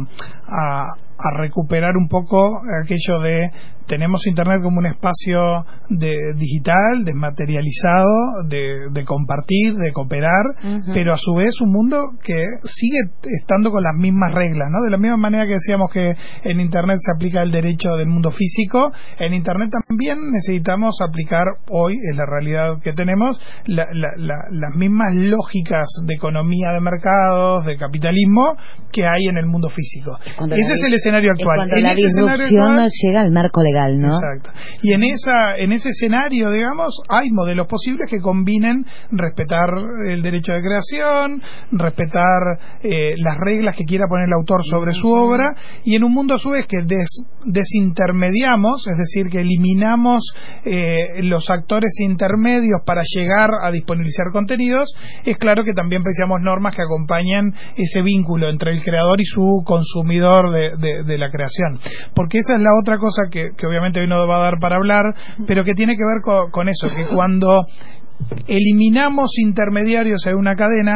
a, 0.48 0.84
a 1.18 1.38
recuperar 1.38 1.96
un 1.98 2.08
poco 2.08 2.60
aquello 2.84 3.20
de 3.22 3.50
tenemos 3.88 4.26
Internet 4.26 4.62
como 4.64 4.80
un 4.80 4.88
espacio 4.88 5.64
de, 5.90 6.16
digital, 6.40 7.06
desmaterializado, 7.06 8.44
de, 8.50 8.90
de 8.92 9.06
compartir, 9.06 9.74
de 9.76 9.92
cooperar, 9.94 10.44
pero 10.94 11.14
a 11.14 11.18
su 11.18 11.36
vez 11.36 11.62
un 11.62 11.72
mundo 11.72 12.02
que 12.24 12.44
sigue 12.64 12.98
estando 13.40 13.70
con 13.72 13.84
las 13.84 13.94
mismas 13.96 14.34
reglas, 14.34 14.70
¿no? 14.72 14.82
De 14.84 14.90
la 14.90 14.98
misma 14.98 15.18
manera 15.18 15.46
que 15.46 15.54
decíamos 15.54 15.92
que 15.92 16.16
en 16.50 16.60
Internet 16.60 16.98
se 17.00 17.12
aplica 17.16 17.44
el 17.44 17.52
derecho 17.52 17.96
del 17.96 18.08
mundo 18.08 18.32
físico, 18.32 18.92
en 19.20 19.34
Internet 19.34 19.70
también 19.88 20.18
necesitamos 20.32 20.96
aplicar 21.08 21.46
hoy, 21.70 21.94
en 22.12 22.18
la 22.18 22.26
realidad 22.26 22.80
que 22.84 22.94
tenemos, 22.94 23.40
la- 23.68 23.86
la- 23.94 24.14
la- 24.18 24.46
las 24.50 24.76
mismas 24.76 25.14
lógicas 25.16 25.86
de 26.06 26.14
economía 26.16 26.72
de 26.72 26.82
mercados, 26.82 27.66
de 27.66 27.78
capitalismo, 27.78 28.56
que 28.92 29.06
hay 29.06 29.26
en 29.30 29.38
el 29.38 29.46
mundo 29.46 29.70
físico. 29.70 30.18
Ese 30.60 30.74
es 30.74 30.84
el 30.84 30.94
escenario 31.06 31.32
es 31.32 31.40
actual. 31.40 31.58
cuando 31.58 31.76
En 31.76 31.84
la 31.84 31.94
disrupción 31.96 32.70
actual- 32.70 32.90
llega 33.04 33.22
al 33.22 33.32
marco 33.32 33.62
legal, 33.64 33.98
¿no? 33.98 34.08
Exacto. 34.16 34.50
Y 34.82 34.94
en 34.94 35.04
esa 35.04 35.56
en 35.58 35.72
ese 35.72 35.90
escenario, 35.90 36.50
digamos, 36.52 36.94
hay 37.10 37.30
modelos 37.32 37.68
posibles 37.68 38.10
que 38.10 38.20
combinen 38.20 38.86
respetar 39.12 39.70
el 40.08 40.22
derecho 40.22 40.54
de 40.54 40.62
creación, 40.62 41.42
respetar 41.72 42.42
eh, 42.84 43.12
las 43.18 43.38
reglas 43.38 43.76
que 43.76 43.84
quiera 43.86 44.06
poner 44.08 44.28
el 44.28 44.34
autor 44.34 44.62
sobre 44.64 44.92
su 44.94 45.08
obra 45.10 45.50
y 45.84 45.96
en 45.96 46.04
un 46.04 46.12
mundo 46.14 46.36
a 46.36 46.38
su 46.38 46.50
vez 46.50 46.66
que 46.68 46.84
des- 46.86 47.22
desintermediamos, 47.46 48.86
es 48.88 48.98
decir, 48.98 49.30
que 49.32 49.42
eliminamos 49.42 50.24
eh, 50.66 51.22
los 51.24 51.50
actores 51.50 51.94
intermedios 52.00 52.82
para 52.86 53.02
llegar 53.06 53.50
a 53.62 53.72
disponibilizar 53.72 54.28
contenidos, 54.32 54.90
es 55.26 55.38
claro 55.38 55.64
que 55.64 55.74
también 55.74 56.02
precisamos 56.04 56.42
normas 56.42 56.76
que 56.76 56.82
acompañen 56.82 57.54
ese 57.78 58.02
vínculo 58.02 58.50
entre 58.50 58.72
el 58.72 58.84
creador 58.84 59.20
y 59.22 59.26
su 59.26 59.62
consumidor 59.66 60.52
de, 60.52 60.70
de- 60.80 60.95
de 61.04 61.18
la 61.18 61.30
creación. 61.30 61.80
Porque 62.14 62.40
esa 62.40 62.56
es 62.56 62.62
la 62.62 62.72
otra 62.80 62.98
cosa 62.98 63.24
que, 63.32 63.50
que 63.58 63.68
obviamente 63.68 64.00
hoy 64.02 64.08
no 64.08 64.28
va 64.28 64.38
a 64.38 64.44
dar 64.44 64.60
para 64.60 64.78
hablar, 64.78 65.04
pero 65.48 65.64
que 65.64 65.74
tiene 65.74 65.94
que 65.96 66.04
ver 66.06 66.22
co- 66.24 66.50
con 66.52 66.70
eso, 66.70 66.88
que 66.96 67.08
cuando 67.14 67.66
eliminamos 68.48 69.32
intermediarios 69.40 70.26
en 70.28 70.36
una 70.38 70.56
cadena, 70.56 70.94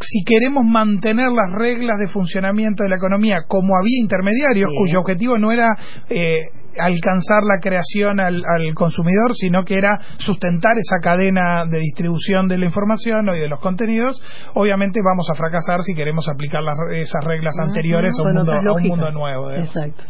si 0.00 0.22
queremos 0.24 0.64
mantener 0.64 1.30
las 1.32 1.50
reglas 1.50 1.98
de 1.98 2.08
funcionamiento 2.08 2.84
de 2.84 2.90
la 2.90 2.96
economía 2.96 3.38
como 3.48 3.74
había 3.76 3.98
intermediarios, 4.00 4.70
Sí. 4.70 4.76
cuyo 4.78 5.00
objetivo 5.00 5.38
no 5.38 5.50
era 5.50 5.76
eh, 6.08 6.38
alcanzar 6.78 7.42
la 7.44 7.58
creación 7.60 8.20
al, 8.20 8.42
al 8.46 8.74
consumidor, 8.74 9.34
sino 9.34 9.64
que 9.64 9.78
era 9.78 9.98
sustentar 10.18 10.72
esa 10.78 10.96
cadena 11.02 11.64
de 11.66 11.78
distribución 11.78 12.48
de 12.48 12.58
la 12.58 12.64
información 12.66 13.28
y 13.34 13.38
de 13.40 13.48
los 13.48 13.60
contenidos, 13.60 14.20
obviamente 14.54 15.00
vamos 15.04 15.28
a 15.30 15.34
fracasar 15.34 15.82
si 15.82 15.94
queremos 15.94 16.28
aplicar 16.28 16.62
las- 16.62 16.76
esas 16.92 17.24
reglas 17.24 17.54
anteriores 17.60 18.12
a 18.18 18.22
un, 18.22 18.34
mundo, 18.34 18.52
a 18.52 18.72
un 18.74 18.82
mundo 18.88 19.10
nuevo. 19.12 19.48
digamos. 19.50 19.76
Exacto. 19.76 20.04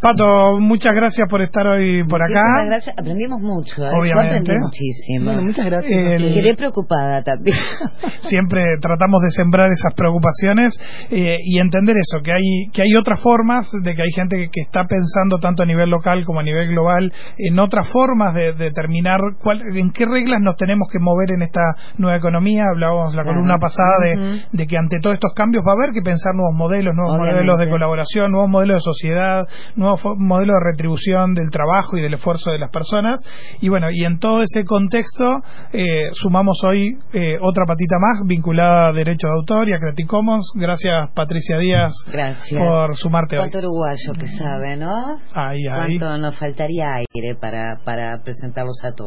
Pato, 0.00 0.58
muchas 0.60 0.92
gracias 0.92 1.28
por 1.28 1.42
estar 1.42 1.66
hoy 1.66 2.02
por 2.08 2.22
acá. 2.22 2.40
Muchísimas 2.40 2.66
gracias. 2.68 2.96
Aprendimos 2.98 3.40
mucho, 3.40 3.84
¿eh? 3.84 3.90
Obviamente. 3.98 4.36
aprendí 4.38 4.64
muchísimo. 4.64 5.24
Bueno, 5.26 5.42
muchas 5.42 5.66
gracias. 5.66 5.92
El- 5.92 6.24
Y 6.24 6.34
quedé 6.34 6.54
preocupada 6.54 7.22
también. 7.22 7.56
siempre 8.22 8.64
tratamos 8.80 9.20
de 9.22 9.30
sembrar 9.30 9.70
esas 9.70 9.94
preocupaciones 9.94 10.78
eh, 11.10 11.38
y 11.44 11.58
entender 11.58 11.96
eso, 11.98 12.22
que 12.22 12.32
hay, 12.32 12.70
que 12.72 12.82
hay 12.82 12.94
otras 12.96 13.20
formas, 13.20 13.68
de 13.82 13.94
que 13.94 14.02
hay 14.02 14.10
gente 14.14 14.36
que, 14.36 14.48
que 14.50 14.60
está 14.60 14.84
pensando 14.84 15.38
tanto 15.38 15.62
a 15.62 15.66
nivel 15.66 15.90
local 15.90 16.24
como 16.24 16.40
a 16.40 16.42
nivel 16.42 16.68
global 16.68 17.12
en 17.38 17.58
otras 17.58 17.88
formas 17.88 18.34
de 18.34 18.52
determinar 18.54 19.20
cuál, 19.42 19.62
en 19.76 19.90
qué 19.92 20.04
reglas 20.06 20.40
nos 20.40 20.56
tenemos 20.56 20.88
que 20.92 20.98
mover 20.98 21.30
en 21.32 21.42
esta 21.42 21.60
nueva 21.98 22.16
economía. 22.18 22.64
Hablábamos 22.72 23.14
la 23.14 23.22
Claro. 23.22 23.36
columna 23.36 23.58
pasada 23.58 23.96
de, 24.02 24.40
de 24.52 24.66
que 24.66 24.76
ante 24.78 24.98
todos 25.00 25.14
estos 25.14 25.32
cambios 25.34 25.64
va 25.66 25.72
a 25.72 25.74
haber 25.74 25.92
que 25.92 26.00
pensar 26.02 26.34
nuevos 26.34 26.54
modelos, 26.56 26.94
nuevos 26.94 27.14
Obviamente. 27.16 27.36
modelos 27.36 27.58
de 27.58 27.68
colaboración, 27.68 28.32
nuevos 28.32 28.48
modelos 28.50 28.76
de 28.76 28.80
sociedad, 28.82 29.44
nuevos 29.76 30.00
fo- 30.02 30.16
modelos 30.16 30.54
de 30.54 30.70
retribución 30.72 31.34
del 31.34 31.50
trabajo 31.50 31.96
y 31.96 32.02
del 32.02 32.14
esfuerzo 32.14 32.50
de 32.50 32.58
las 32.58 32.70
personas. 32.70 33.20
Y 33.60 33.68
bueno, 33.68 33.90
y 33.90 34.04
en 34.04 34.18
todo 34.18 34.42
ese 34.42 34.64
contexto 34.64 35.32
eh, 35.72 36.08
sumamos 36.12 36.62
hoy 36.64 36.96
eh, 37.12 37.36
otra 37.40 37.64
patita 37.66 37.96
más 37.98 38.26
vinculada 38.26 38.88
a 38.88 38.92
derechos 38.92 39.30
de 39.30 39.36
autor 39.36 39.68
y 39.68 39.72
a 39.74 39.78
Creative 39.78 40.08
Commons. 40.08 40.52
Gracias 40.54 41.10
Patricia 41.14 41.58
Díaz 41.58 41.92
Gracias. 42.10 42.58
por 42.60 42.96
sumarte 42.96 43.36
hoy. 43.38 43.50
Cuánto 43.50 43.58
uruguayo 43.66 44.12
que 44.18 44.28
sabe, 44.28 44.76
¿no? 44.76 44.92
Ahí, 45.32 45.66
ahí. 45.66 45.98
Cuánto 45.98 46.18
nos 46.18 46.38
faltaría 46.38 46.84
aire 46.94 47.34
para, 47.40 47.76
para 47.84 48.22
presentarlos 48.22 48.78
a 48.84 48.92
todos. 48.92 49.00